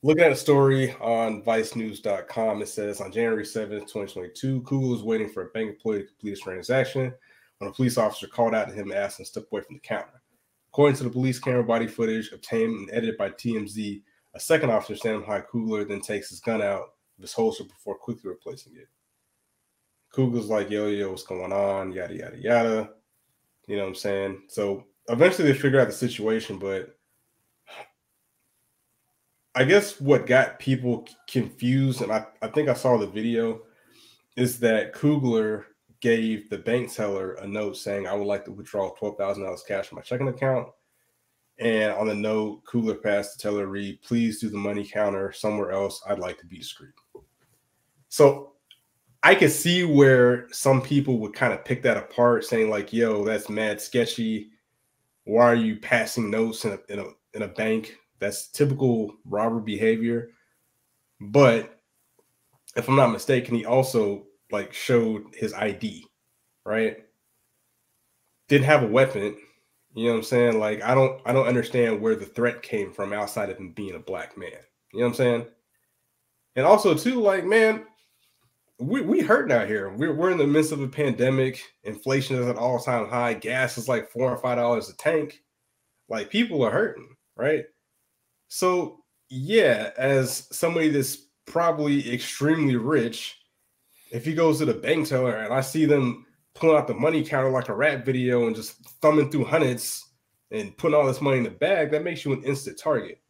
[0.04, 5.30] looking at a story on vicenews.com, it says on January 7th, 2022, Coogler was waiting
[5.30, 7.14] for a bank employee to complete a transaction
[7.58, 9.76] when a police officer called out to him and asked him to step away from
[9.76, 10.22] the counter.
[10.72, 14.02] According to the police camera body footage obtained and edited by TMZ,
[14.34, 16.90] a second officer standing behind Coogler then takes his gun out of
[17.20, 18.88] his holster before quickly replacing it.
[20.16, 21.92] Coogler's like, yo, yo, what's going on?
[21.92, 22.90] Yada, yada, yada.
[23.68, 24.44] You know what I'm saying?
[24.48, 26.98] So eventually they figure out the situation, but
[29.56, 33.62] I guess what got people confused, and I, I think I saw the video,
[34.38, 35.66] is that Coogler
[36.00, 39.98] gave the bank teller a note saying, I would like to withdraw $12,000 cash from
[39.98, 40.70] my checking account.
[41.60, 45.72] And on the note, Coogler passed the teller read, please do the money counter somewhere
[45.72, 46.02] else.
[46.08, 46.94] I'd like to be discreet.
[48.10, 48.54] So
[49.24, 53.24] I could see where some people would kind of pick that apart, saying like, "Yo,
[53.24, 54.50] that's mad sketchy.
[55.26, 57.98] Why are you passing notes in a in a, in a bank?
[58.22, 60.30] That's typical robber behavior."
[61.20, 61.78] But
[62.76, 66.06] if I'm not mistaken, he also like showed his ID,
[66.66, 66.98] right?
[68.48, 69.38] Didn't have a weapon.
[69.94, 70.60] You know what I'm saying?
[70.60, 73.96] Like I don't I don't understand where the threat came from outside of him being
[73.96, 74.52] a black man.
[74.94, 75.46] You know what I'm saying?
[76.56, 77.86] And also too, like, man,
[78.80, 79.90] we we hurting out here.
[79.90, 81.62] We're we're in the midst of a pandemic.
[81.84, 83.34] Inflation is at all time high.
[83.34, 85.42] Gas is like four or five dollars a tank.
[86.10, 87.66] Like people are hurting, right?
[88.54, 93.38] So yeah, as somebody that's probably extremely rich,
[94.12, 97.24] if he goes to the bank teller and I see them pulling out the money
[97.24, 100.06] counter like a rap video and just thumbing through hundreds
[100.52, 103.22] and putting all this money in the bag, that makes you an instant target,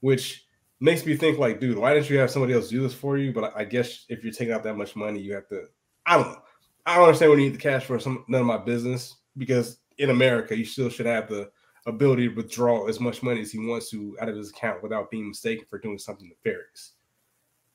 [0.00, 0.44] which
[0.80, 3.32] makes me think like, dude, why didn't you have somebody else do this for you?
[3.32, 5.66] But I guess if you're taking out that much money, you have to.
[6.04, 6.42] I don't know.
[6.84, 9.78] I don't understand when you need the cash for some none of my business because
[9.98, 11.48] in America, you still should have the
[11.86, 15.10] ability to withdraw as much money as he wants to out of his account without
[15.10, 16.92] being mistaken for doing something nefarious.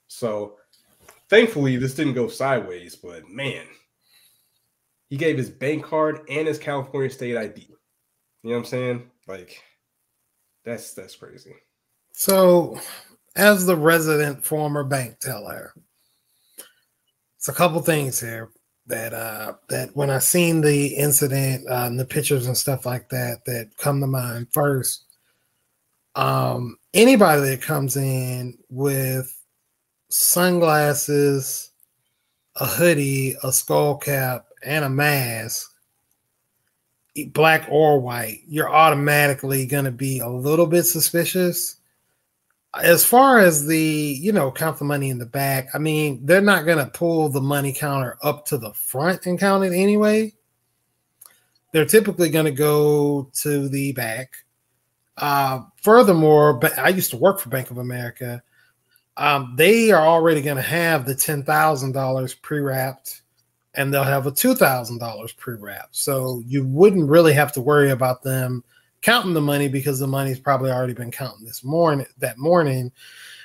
[0.08, 0.58] So,
[1.30, 2.96] thankfully, this didn't go sideways.
[2.96, 3.66] But man,
[5.10, 7.68] he gave his bank card and his California state ID.
[8.44, 9.12] You know what I'm saying?
[9.28, 9.62] Like,
[10.64, 11.54] that's that's crazy.
[12.14, 12.80] So,
[13.36, 15.74] as the resident former bank teller,
[17.38, 18.50] it's a couple things here
[18.90, 23.10] that uh that when I seen the incident uh, and the pictures and stuff like
[23.10, 25.06] that that come to mind first.
[26.16, 29.34] Um, anybody that comes in with
[30.10, 31.72] sunglasses,
[32.56, 35.72] a hoodie, a skull cap, and a mask,
[37.28, 41.79] black or white, you're automatically going to be a little bit suspicious
[42.76, 46.42] as far as the you know count the money in the back i mean they're
[46.42, 50.34] not going to pull the money counter up to the front and count it anyway.
[51.72, 54.34] They're typically going to go to the back.
[55.18, 58.42] Uh, furthermore but i used to work for bank of america.
[59.18, 63.22] Um, they are already going to have the $10000 pre-wrapped
[63.74, 65.94] and they'll have a $2000 pre-wrapped.
[65.94, 68.64] So you wouldn't really have to worry about them
[69.02, 72.92] counting the money because the money's probably already been counting this morning that morning.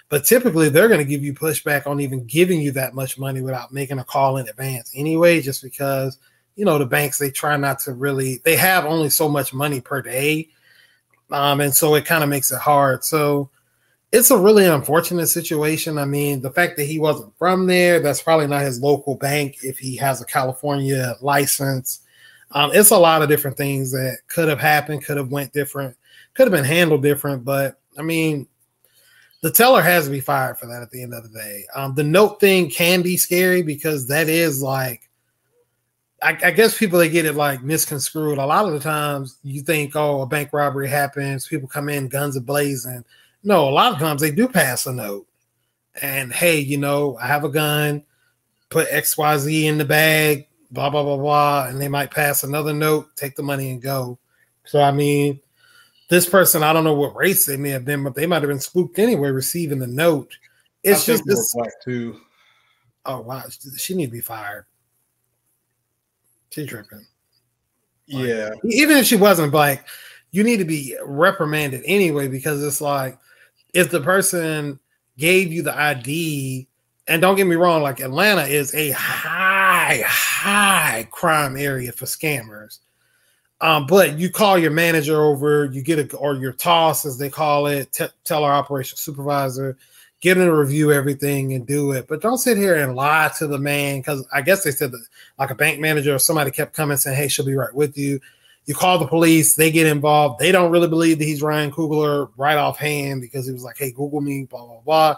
[0.09, 3.40] But typically, they're going to give you pushback on even giving you that much money
[3.40, 6.19] without making a call in advance anyway, just because
[6.57, 9.81] you know the banks they try not to really they have only so much money
[9.81, 10.49] per day,
[11.31, 13.03] um, and so it kind of makes it hard.
[13.05, 13.51] So
[14.12, 15.99] it's a really unfortunate situation.
[15.99, 19.57] I mean, the fact that he wasn't from there, that's probably not his local bank
[19.64, 22.04] if he has a California license.
[22.55, 25.97] Um, it's a lot of different things that could have happened, could have went different,
[26.35, 27.45] could have been handled different.
[27.45, 28.47] But I mean,
[29.43, 31.64] the teller has to be fired for that at the end of the day.
[31.75, 35.11] Um, the note thing can be scary because that is like,
[36.23, 38.38] I, I, guess people that get it like misconstrued.
[38.38, 42.09] A lot of the times you think, oh, a bank robbery happens, people come in
[42.09, 43.05] guns a blazing.
[43.43, 45.27] No, a lot of times they do pass a note.
[46.01, 48.03] And hey, you know, I have a gun,
[48.71, 51.66] put XYZ in the bag, blah, blah, blah, blah.
[51.68, 54.18] And they might pass another note, take the money and go.
[54.64, 55.40] So, I mean,
[56.10, 58.50] this person, I don't know what race they may have been, but they might have
[58.50, 60.37] been spooked anyway, receiving the note.
[60.82, 61.54] It's just this.
[61.54, 62.20] Black too.
[63.06, 63.44] Oh, wow.
[63.76, 64.66] She need to be fired.
[66.50, 67.06] She's tripping.
[68.08, 68.50] Like, yeah.
[68.64, 69.88] Even if she wasn't black,
[70.30, 73.18] you need to be reprimanded anyway because it's like
[73.72, 74.78] if the person
[75.16, 76.68] gave you the ID,
[77.06, 79.54] and don't get me wrong, like Atlanta is a high,
[80.05, 82.79] high crime area for scammers.
[83.61, 87.31] Um, but you call your manager over, you get a or your toss as they
[87.31, 89.77] call it, t- tell our operation supervisor,
[90.20, 92.07] get him to review everything and do it.
[92.09, 95.07] But don't sit here and lie to the man because I guess they said that
[95.38, 98.20] like a bank manager or somebody kept coming saying, "Hey, she'll be right with you."
[98.66, 100.40] You call the police, they get involved.
[100.40, 103.90] They don't really believe that he's Ryan Coogler right offhand because he was like, hey,
[103.90, 105.16] Google me, blah, blah, blah.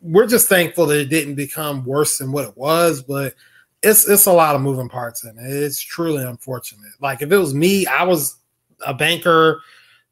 [0.00, 3.34] We're just thankful that it didn't become worse than what it was, but
[3.82, 5.46] it's it's a lot of moving parts in it.
[5.46, 6.92] It's truly unfortunate.
[7.00, 8.36] Like if it was me, I was
[8.86, 9.60] a banker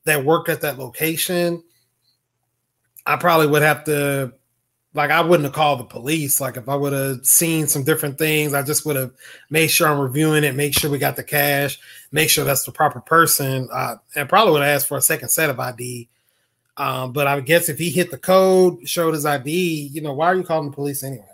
[0.04, 1.62] that worked at that location,
[3.04, 4.32] I probably would have to
[4.94, 6.40] like I wouldn't have called the police.
[6.40, 9.12] Like if I would have seen some different things, I just would have
[9.50, 11.78] made sure I'm reviewing it, make sure we got the cash,
[12.12, 15.28] make sure that's the proper person, uh, and probably would have asked for a second
[15.28, 16.08] set of ID.
[16.76, 20.26] Um, but I guess if he hit the code, showed his ID, you know, why
[20.26, 21.24] are you calling the police anyway?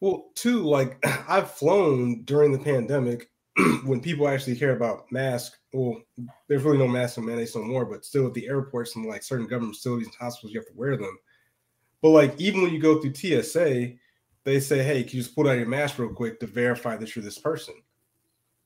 [0.00, 3.30] Well, too, like I've flown during the pandemic
[3.84, 5.58] when people actually care about masks.
[5.72, 6.00] Well,
[6.48, 9.22] there's really no mask and mandates no more, but still at the airports and like
[9.22, 11.18] certain government facilities and hospitals, you have to wear them
[12.02, 13.92] but like even when you go through TSA,
[14.44, 17.14] they say, "Hey, can you just put on your mask real quick to verify that
[17.14, 17.74] you're this person?"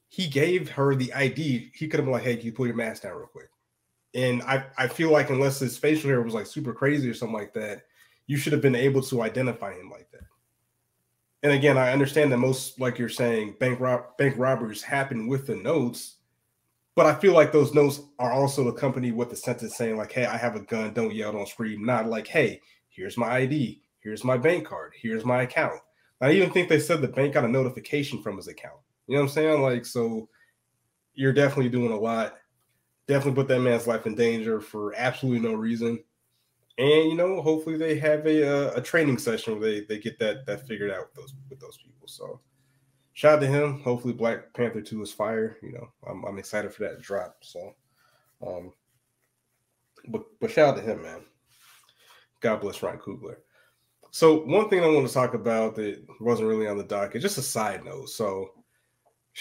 [0.09, 1.71] He gave her the ID.
[1.75, 3.50] He could have been like, "Hey, can you pull your mask down real quick?"
[4.15, 7.37] And I I feel like unless his facial hair was like super crazy or something
[7.37, 7.83] like that,
[8.27, 10.25] you should have been able to identify him like that.
[11.43, 15.47] And again, I understand that most, like you're saying, bank rob- bank robberies happen with
[15.47, 16.17] the notes,
[16.95, 20.27] but I feel like those notes are also accompanied with the sentence saying like, "Hey,
[20.27, 20.93] I have a gun.
[20.93, 23.81] Don't yell, don't scream." Not like, "Hey, Here's my ID.
[24.01, 24.93] Here's my bank card.
[24.95, 25.81] Here's my account.
[26.21, 28.81] I even think they said the bank got a notification from his account.
[29.07, 29.63] You know what I'm saying?
[29.63, 30.29] Like, so
[31.15, 32.37] you're definitely doing a lot.
[33.11, 35.99] Definitely put that man's life in danger for absolutely no reason.
[36.79, 40.17] And you know, hopefully they have a a, a training session where they they get
[40.21, 42.07] that that figured out with those with those people.
[42.07, 42.39] So
[43.13, 43.81] shout out to him.
[43.81, 45.57] Hopefully Black Panther 2 is fire.
[45.61, 47.39] You know, I'm I'm excited for that drop.
[47.41, 47.75] So
[48.47, 48.73] um
[50.07, 51.23] but but shout out to him, man.
[52.39, 53.39] God bless Ryan Coogler.
[54.13, 57.39] So one thing I want to talk about that wasn't really on the docket, just
[57.39, 58.09] a side note.
[58.09, 58.53] So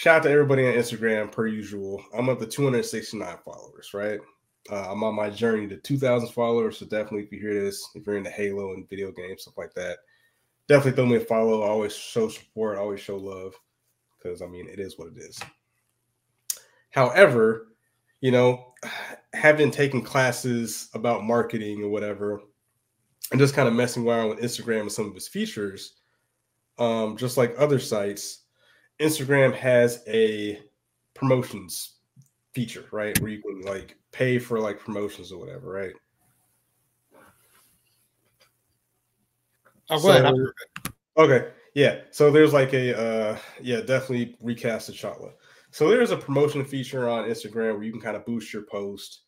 [0.00, 2.02] shout out to everybody on Instagram per usual.
[2.16, 4.18] I'm up to 269 followers, right?
[4.72, 6.78] Uh, I'm on my journey to 2,000 followers.
[6.78, 9.74] So definitely, if you hear this, if you're into Halo and video games, stuff like
[9.74, 9.98] that,
[10.68, 11.64] definitely throw me a follow.
[11.64, 13.52] I always show support, always show love,
[14.16, 15.38] because I mean, it is what it is.
[16.88, 17.66] However,
[18.22, 18.72] you know,
[19.34, 22.40] having taken classes about marketing or whatever,
[23.32, 25.96] and just kind of messing around with Instagram and some of its features,
[26.78, 28.39] um, just like other sites,
[29.00, 30.60] Instagram has a
[31.14, 31.96] promotions
[32.52, 33.18] feature, right?
[33.20, 35.92] Where you can like pay for like promotions or whatever, right?
[39.88, 40.52] Oh, so,
[41.16, 42.00] okay, yeah.
[42.10, 45.32] So there's like a uh yeah, definitely recast the Chatla.
[45.72, 49.22] So there's a promotion feature on Instagram where you can kind of boost your post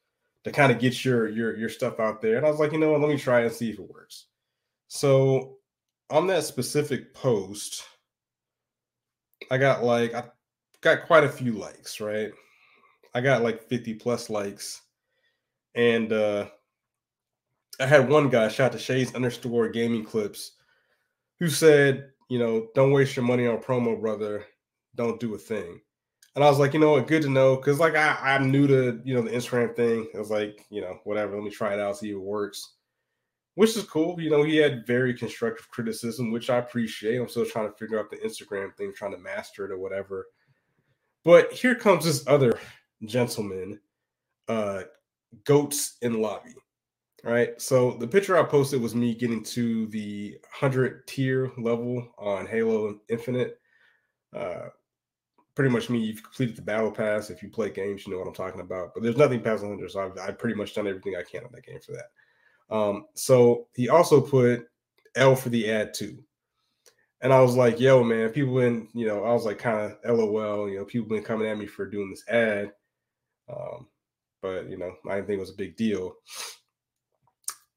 [0.44, 2.36] to kind of get your your your stuff out there.
[2.36, 4.26] And I was like, you know what, let me try and see if it works.
[4.88, 5.56] So
[6.10, 7.84] on that specific post,
[9.51, 10.24] I got like I
[10.80, 12.30] got quite a few likes, right?
[13.14, 14.82] I got like 50 plus likes.
[15.74, 16.47] And uh
[17.80, 20.53] I had one guy shout to Shades underscore gaming clips
[21.40, 24.45] who said, you know, don't waste your money on promo, brother.
[24.95, 25.80] Don't do a thing.
[26.34, 27.57] And I was like, you know what, good to know.
[27.57, 30.09] Cause like I, I'm new to, you know, the Instagram thing.
[30.14, 32.74] I was like, you know, whatever, let me try it out, see if it works.
[33.55, 34.18] Which is cool.
[34.20, 37.18] You know, he had very constructive criticism, which I appreciate.
[37.18, 40.26] I'm still trying to figure out the Instagram thing, trying to master it or whatever.
[41.24, 42.59] But here comes this other
[43.05, 43.78] gentleman,
[44.48, 44.84] uh,
[45.44, 46.55] goats in lobby.
[47.24, 47.61] Right.
[47.61, 52.98] So the picture I posted was me getting to the 100 tier level on Halo
[53.09, 53.61] Infinite.
[54.34, 54.70] Uh,
[55.55, 56.00] pretty much me.
[56.00, 57.30] You've completed the battle pass.
[57.30, 58.92] If you play games, you know what I'm talking about.
[58.94, 61.53] But there's nothing past 100, so I've, I've pretty much done everything I can on
[61.53, 62.07] that game for that.
[62.72, 64.66] Um, so he also put
[65.14, 66.24] L for the ad too.
[67.20, 70.18] And I was like, yo, man, people been, you know, I was like kind of
[70.18, 72.72] LOL, you know, people been coming at me for doing this ad.
[73.48, 73.86] Um,
[74.40, 76.14] but you know, I didn't think it was a big deal.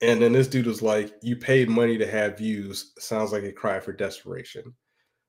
[0.02, 2.94] And then this dude was like, You paid money to have views.
[2.98, 4.74] Sounds like a cry for desperation.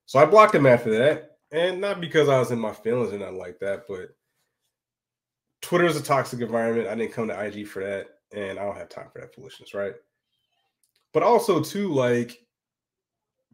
[0.07, 3.19] So I blocked him after that and not because I was in my feelings or
[3.19, 4.11] nothing like that, but
[5.63, 6.89] Twitter is a toxic environment.
[6.89, 9.75] I didn't come to IG for that, and I don't have time for that foolishness,
[9.75, 9.95] right?
[11.13, 12.39] But also, too, like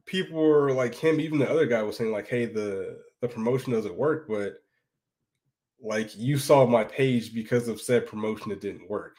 [0.06, 3.72] people were like him, even the other guy was saying, like, hey, the the promotion
[3.72, 4.54] doesn't work, but
[5.80, 9.16] like you saw my page because of said promotion, it didn't work.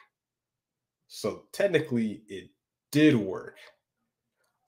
[1.08, 2.50] So technically, it
[2.90, 3.56] did work.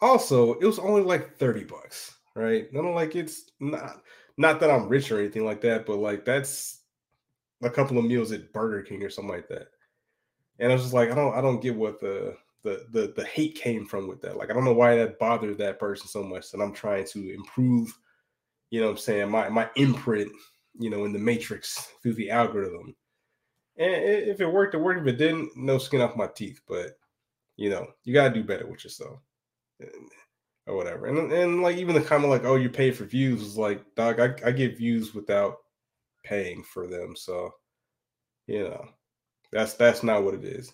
[0.00, 2.70] Also, it was only like 30 bucks right?
[2.70, 4.02] And I'm like, it's not
[4.36, 6.82] not that I'm rich or anything like that, but like that's
[7.62, 9.68] a couple of meals at Burger King or something like that.
[10.58, 13.24] And I was just like, I don't I don't get what the the the the
[13.24, 14.36] hate came from with that.
[14.36, 16.52] Like I don't know why that bothered that person so much.
[16.52, 17.96] And I'm trying to improve,
[18.70, 20.32] you know I'm saying, my my imprint,
[20.78, 22.94] you know, in the matrix through the algorithm.
[23.78, 25.02] And if it worked, it worked.
[25.02, 26.60] If it didn't, no skin off my teeth.
[26.66, 26.98] But
[27.56, 29.20] you know, you gotta do better with yourself
[29.82, 29.86] eh,
[30.66, 31.06] or whatever.
[31.06, 34.20] And and like even the comment like, oh, you pay for views is like, dog,
[34.20, 35.58] I, I get views without
[36.24, 37.14] paying for them.
[37.16, 37.54] So,
[38.46, 38.88] you know,
[39.56, 40.72] that's that's not what it is.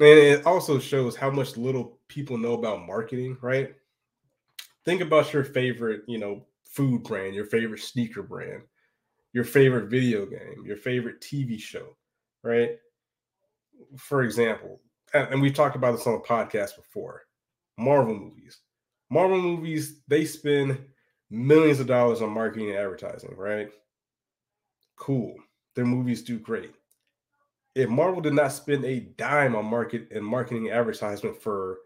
[0.00, 3.74] And it also shows how much little people know about marketing, right?
[4.84, 8.62] Think about your favorite, you know, food brand, your favorite sneaker brand,
[9.32, 11.96] your favorite video game, your favorite TV show,
[12.42, 12.78] right?
[13.96, 14.80] For example,
[15.14, 17.22] and we've talked about this on the podcast before,
[17.78, 18.58] Marvel movies
[19.12, 20.78] Marvel movies, they spend
[21.28, 23.68] millions of dollars on marketing and advertising, right?
[24.96, 25.36] Cool.
[25.74, 26.72] Their movies do great.
[27.74, 31.78] If Marvel did not spend a dime on market and marketing advertisement for,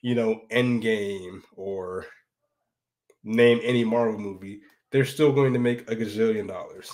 [0.00, 2.06] you know, Endgame or
[3.22, 4.60] name any Marvel movie,
[4.90, 6.90] they're still going to make a gazillion dollars.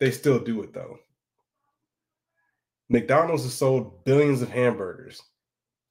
[0.00, 0.98] They still do it though.
[2.88, 5.22] McDonald's has sold billions of hamburgers,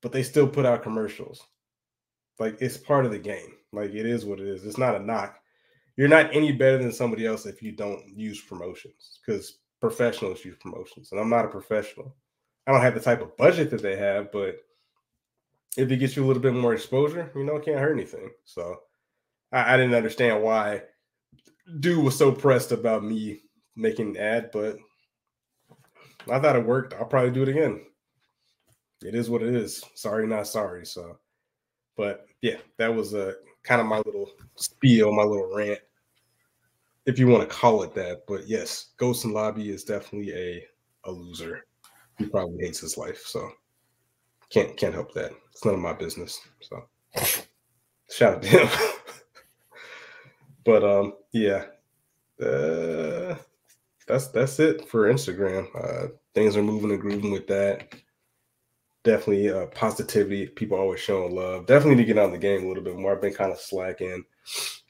[0.02, 1.42] but they still put out commercials.
[2.40, 3.54] Like it's part of the game.
[3.72, 4.66] Like it is what it is.
[4.66, 5.40] It's not a knock.
[5.96, 10.56] You're not any better than somebody else if you don't use promotions because professionals use
[10.60, 11.12] promotions.
[11.12, 12.16] And I'm not a professional.
[12.66, 14.58] I don't have the type of budget that they have, but
[15.76, 18.30] if it gets you a little bit more exposure, you know, it can't hurt anything.
[18.46, 18.78] So
[19.52, 20.84] I, I didn't understand why
[21.80, 23.42] dude was so pressed about me
[23.76, 24.78] making an ad, but
[26.30, 26.94] I thought it worked.
[26.94, 27.82] I'll probably do it again.
[29.04, 29.84] It is what it is.
[29.96, 30.86] Sorry, not sorry.
[30.86, 31.18] So
[31.98, 35.80] but yeah, that was uh, a kind of my little spiel, my little rant,
[37.06, 38.24] if you want to call it that.
[38.28, 40.66] But yes, Ghost and Lobby is definitely a
[41.06, 41.66] a loser.
[42.18, 43.50] He probably hates his life, so
[44.50, 45.32] can't can't help that.
[45.52, 46.40] It's none of my business.
[46.62, 46.84] So
[48.10, 48.70] shout out to him.
[50.66, 51.66] but um, yeah,
[52.42, 53.36] uh,
[54.08, 55.68] that's that's it for Instagram.
[55.76, 57.94] Uh, things are moving and grooving with that
[59.04, 60.48] definitely uh, positivity.
[60.48, 61.66] People always showing love.
[61.66, 63.14] Definitely need to get on the game a little bit more.
[63.14, 64.24] I've been kind of slacking.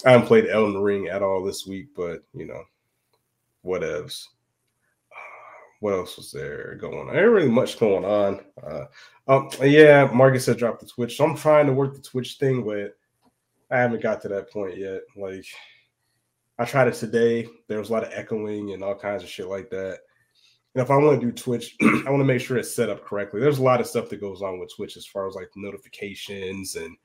[0.05, 2.63] I haven't played Elden Ring at all this week, but you know,
[3.65, 4.25] whatevs.
[5.11, 7.15] Uh, what else was there going on?
[7.15, 8.41] Ain't really much going on.
[8.63, 8.85] Uh,
[9.27, 11.17] um, yeah, Marcus said drop the Twitch.
[11.17, 12.95] So I'm trying to work the Twitch thing, but
[13.69, 15.01] I haven't got to that point yet.
[15.15, 15.45] Like,
[16.59, 17.47] I tried it today.
[17.67, 19.99] There was a lot of echoing and all kinds of shit like that.
[20.73, 23.03] And if I want to do Twitch, I want to make sure it's set up
[23.03, 23.41] correctly.
[23.41, 26.75] There's a lot of stuff that goes on with Twitch as far as like notifications
[26.75, 26.95] and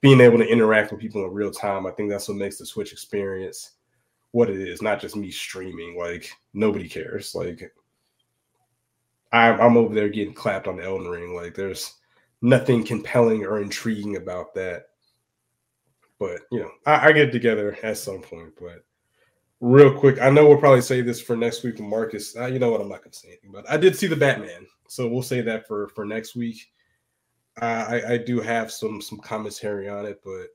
[0.00, 1.86] being able to interact with people in real time.
[1.86, 3.72] I think that's what makes the Twitch experience
[4.32, 5.96] what it is, not just me streaming.
[5.98, 7.34] Like nobody cares.
[7.34, 7.72] Like
[9.32, 11.34] I, I'm over there getting clapped on the Elden Ring.
[11.34, 11.94] Like there's
[12.40, 14.86] nothing compelling or intriguing about that.
[16.18, 18.54] But you know, I, I get together at some point.
[18.60, 18.84] But
[19.62, 22.36] real quick, I know we'll probably say this for next week with Marcus.
[22.36, 22.80] Uh, you know what?
[22.80, 25.40] I'm not going to say anything, but I did see the Batman, so we'll say
[25.40, 26.72] that for for next week.
[27.60, 30.48] Uh, I, I do have some some commentary on it, but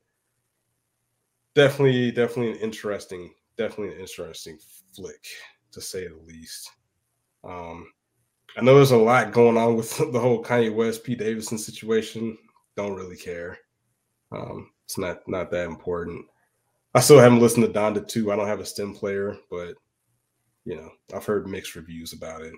[1.56, 4.60] definitely, definitely an interesting, definitely an interesting
[4.94, 5.26] flick,
[5.72, 6.70] to say the least.
[7.46, 7.88] Um,
[8.58, 12.38] I know there's a lot going on with the whole Kanye West, Pete Davidson situation.
[12.76, 13.58] Don't really care.
[14.34, 16.26] Um, it's not not that important.
[16.94, 18.32] I still haven't listened to Donda 2.
[18.32, 19.76] I don't have a stem player, but
[20.66, 22.54] you know, I've heard mixed reviews about it.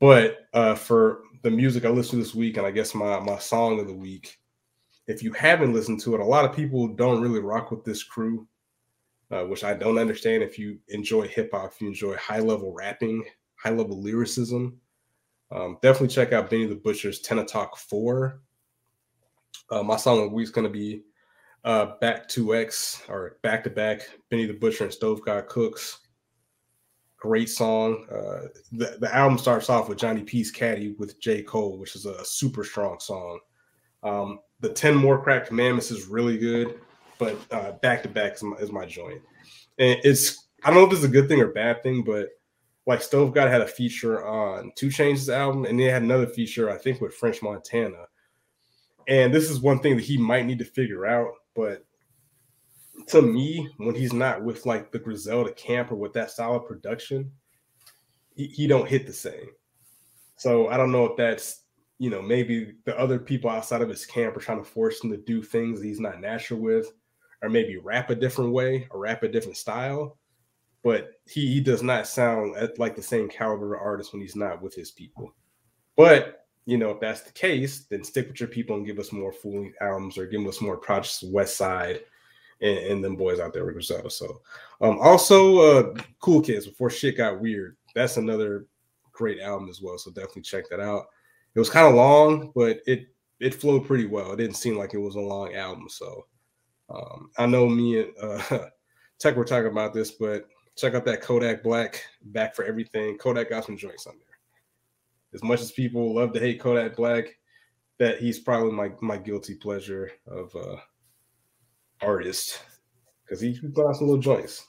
[0.00, 3.38] But uh, for the music I listened to this week, and I guess my my
[3.38, 4.38] song of the week,
[5.06, 8.02] if you haven't listened to it, a lot of people don't really rock with this
[8.02, 8.46] crew,
[9.30, 10.42] uh, which I don't understand.
[10.42, 13.24] If you enjoy hip hop, if you enjoy high level rapping,
[13.56, 14.78] high level lyricism,
[15.50, 18.40] um, definitely check out Benny the Butcher's Tana Talk 4.
[19.70, 21.02] Uh, my song of the week is going to be
[21.64, 26.00] uh, Back to X or Back to Back Benny the Butcher and Stove God Cooks.
[27.16, 28.06] Great song.
[28.10, 31.42] Uh, the, the album starts off with Johnny P's Caddy with J.
[31.42, 33.40] Cole, which is a, super strong song.
[34.02, 36.80] Um, the 10 More Crack Commandments is really good,
[37.18, 39.22] but uh, Back to Back is my, joint.
[39.78, 42.28] And it's, I don't know if it's a good thing or bad thing, but
[42.86, 46.70] like Stove God had a feature on 2 Chainz' album, and they had another feature,
[46.70, 48.04] I think, with French Montana.
[49.08, 51.32] And this is one thing that he might need to figure out.
[51.54, 51.84] But
[53.08, 57.30] to me, when he's not with like the Griselda camp or with that solid production,
[58.34, 59.48] he, he don't hit the same.
[60.36, 61.62] So I don't know if that's
[61.98, 65.10] you know maybe the other people outside of his camp are trying to force him
[65.10, 66.92] to do things he's not natural with,
[67.42, 70.18] or maybe rap a different way or rap a different style
[70.84, 74.36] but he, he does not sound at, like the same caliber of artist when he's
[74.36, 75.34] not with his people.
[75.96, 79.12] But you know, if that's the case, then stick with your people and give us
[79.12, 82.00] more full albums or give us more projects West Side
[82.60, 84.10] and, and them boys out there with Griselda.
[84.10, 84.40] So
[84.80, 87.76] um also uh Cool Kids before shit got weird.
[87.94, 88.66] That's another
[89.12, 89.98] great album as well.
[89.98, 91.06] So definitely check that out.
[91.54, 93.08] It was kind of long, but it
[93.40, 94.32] it flowed pretty well.
[94.32, 95.88] It didn't seem like it was a long album.
[95.88, 96.26] So
[96.88, 98.66] um I know me and uh
[99.18, 103.16] Tech were talking about this, but check out that Kodak Black back for everything.
[103.18, 104.23] Kodak got some joints on there.
[105.34, 107.36] As much as people love to hate Kodak Black,
[107.98, 110.76] that he's probably my my guilty pleasure of uh
[112.00, 112.60] artist
[113.24, 114.68] because he got some little joints.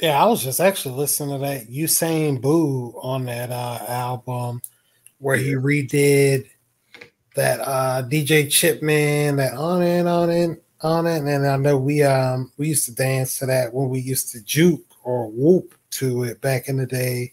[0.00, 4.60] Yeah, I was just actually listening to that Usain Boo on that uh, album
[5.18, 6.48] where he redid
[7.36, 11.22] that uh, DJ Chipman, that on and on and on it.
[11.22, 14.42] And I know we um we used to dance to that when we used to
[14.42, 17.32] juke or whoop to it back in the day.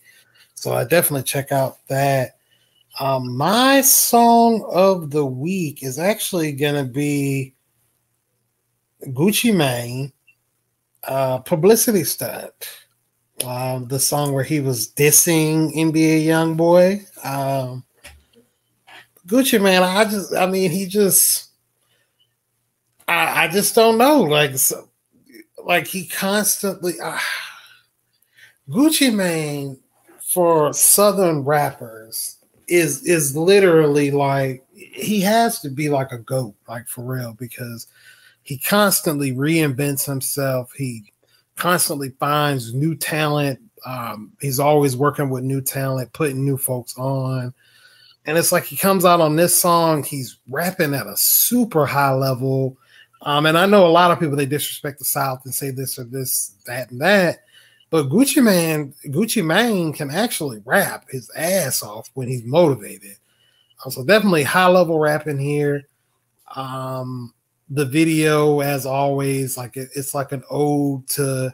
[0.53, 2.38] So I definitely check out that.
[3.00, 7.56] Um, my song of the week is actually gonna be
[9.08, 10.12] Gucci Mane,
[11.04, 12.54] uh, publicity stunt.
[13.46, 17.04] Um, the song where he was dissing NBA Young Boy.
[17.24, 17.84] Um,
[19.26, 21.50] Gucci Mane, I just, I mean, he just,
[23.08, 24.22] I, I just don't know.
[24.22, 24.89] Like, so,
[25.64, 27.00] like he constantly.
[27.02, 27.18] Uh,
[28.70, 29.80] Gucci Mane
[30.22, 32.38] for Southern rappers
[32.72, 37.88] is is literally like he has to be like a goat, like for real, because
[38.44, 40.72] he constantly reinvents himself.
[40.76, 41.12] He
[41.58, 43.60] constantly finds new talent.
[43.86, 47.54] Um, he's always working with new talent, putting new folks on.
[48.26, 52.14] And it's like he comes out on this song, he's rapping at a super high
[52.14, 52.78] level.
[53.24, 56.00] Um, and I know a lot of people they disrespect the South and say this
[56.00, 57.40] or this, that, and that.
[57.92, 63.18] But Gucci Man, Gucci Mane can actually rap his ass off when he's motivated.
[63.86, 65.88] Uh, so definitely high level rapping here.
[66.56, 67.34] Um,
[67.70, 71.54] the video, as always, like it, it's like an ode to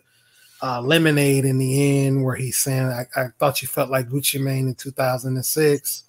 [0.61, 4.39] uh, Lemonade in the end, where he's saying, I, I thought you felt like Gucci
[4.39, 6.03] Mane in 2006.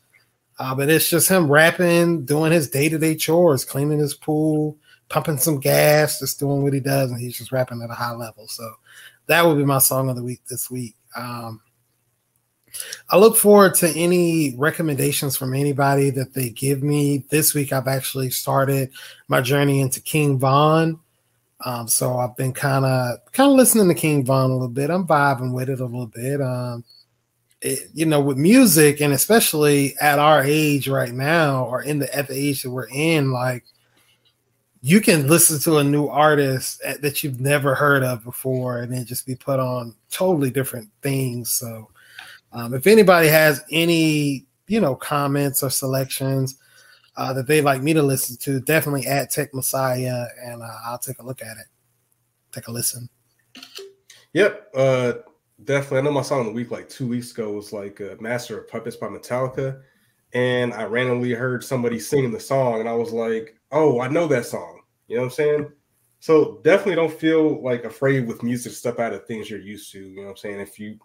[0.59, 4.77] Uh, but it's just him rapping, doing his day to day chores, cleaning his pool,
[5.09, 8.15] pumping some gas, just doing what he does, and he's just rapping at a high
[8.15, 8.47] level.
[8.49, 8.71] So
[9.29, 10.97] that would be my song of the week this week.
[11.17, 11.61] Um,
[13.11, 17.25] I look forward to any recommendations from anybody that they give me.
[17.31, 18.91] This week, I've actually started
[19.29, 21.01] my journey into King Von.
[21.65, 24.91] Um, so I've been kind of kind of listening to King Von a little bit.
[24.91, 26.41] I'm vibing with it a little bit.
[26.41, 26.85] Um,
[27.61, 32.15] it, you know, with music, and especially at our age right now, or in the
[32.15, 33.65] at the age that we're in, like
[34.81, 39.05] you can listen to a new artist that you've never heard of before and then
[39.05, 41.53] just be put on totally different things.
[41.53, 41.91] So,
[42.53, 46.59] um, if anybody has any, you know, comments or selections
[47.17, 50.99] uh, that they'd like me to listen to, definitely add Tech Messiah and uh, I'll
[50.99, 51.67] take a look at it,
[52.53, 53.09] take a listen.
[54.33, 54.71] Yep.
[54.75, 55.13] Uh,
[55.65, 55.99] definitely.
[55.99, 58.59] I know my song of the week like two weeks ago was like uh, Master
[58.59, 59.83] of Puppets by Metallica.
[60.35, 64.27] And I randomly heard somebody singing the song and I was like, oh, I know
[64.29, 64.83] that song.
[65.09, 65.73] You know what I'm saying?
[66.21, 69.93] So definitely don't feel like afraid with music to step out of things you're used
[69.93, 70.01] to.
[70.01, 70.61] You know what I'm saying?
[70.61, 70.99] If you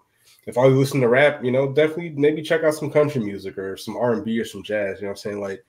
[0.45, 3.78] if you listen to rap, you know, definitely maybe check out some country music or
[3.78, 4.99] some R and B or some jazz.
[4.99, 5.41] You know what I'm saying?
[5.41, 5.64] Like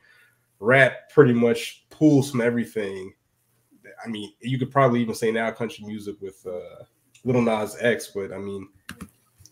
[0.61, 3.13] rap pretty much pulls from everything.
[4.05, 6.85] I mean, you could probably even say now country music with uh
[7.25, 8.69] Lil Nas X, but I mean,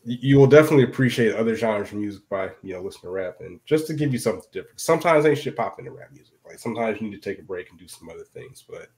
[0.05, 3.61] you will definitely appreciate other genres of music by you know listening to rap and
[3.65, 4.81] just to give you something different.
[4.81, 6.35] Sometimes ain't shit popping in rap music.
[6.53, 8.63] Like sometimes you need to take a break and do some other things.
[8.69, 8.89] But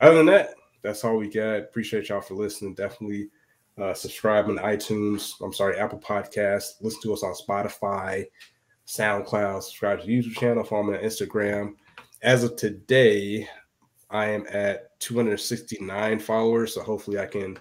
[0.00, 1.60] other than that, that's all we got.
[1.60, 2.74] Appreciate y'all for listening.
[2.74, 3.28] Definitely
[3.80, 5.34] uh, subscribe on iTunes.
[5.40, 6.80] I'm sorry, Apple Podcast.
[6.80, 8.26] Listen to us on Spotify,
[8.88, 9.62] SoundCloud.
[9.62, 10.64] Subscribe to the YouTube channel.
[10.64, 11.74] Follow me on Instagram.
[12.22, 13.48] As of today,
[14.10, 16.74] I am at 269 followers.
[16.74, 17.60] So hopefully I can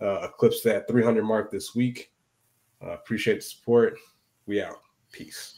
[0.00, 2.10] uh, eclipse that 300 mark this week.
[2.82, 3.98] Uh, appreciate the support.
[4.46, 4.80] We out.
[5.12, 5.57] Peace.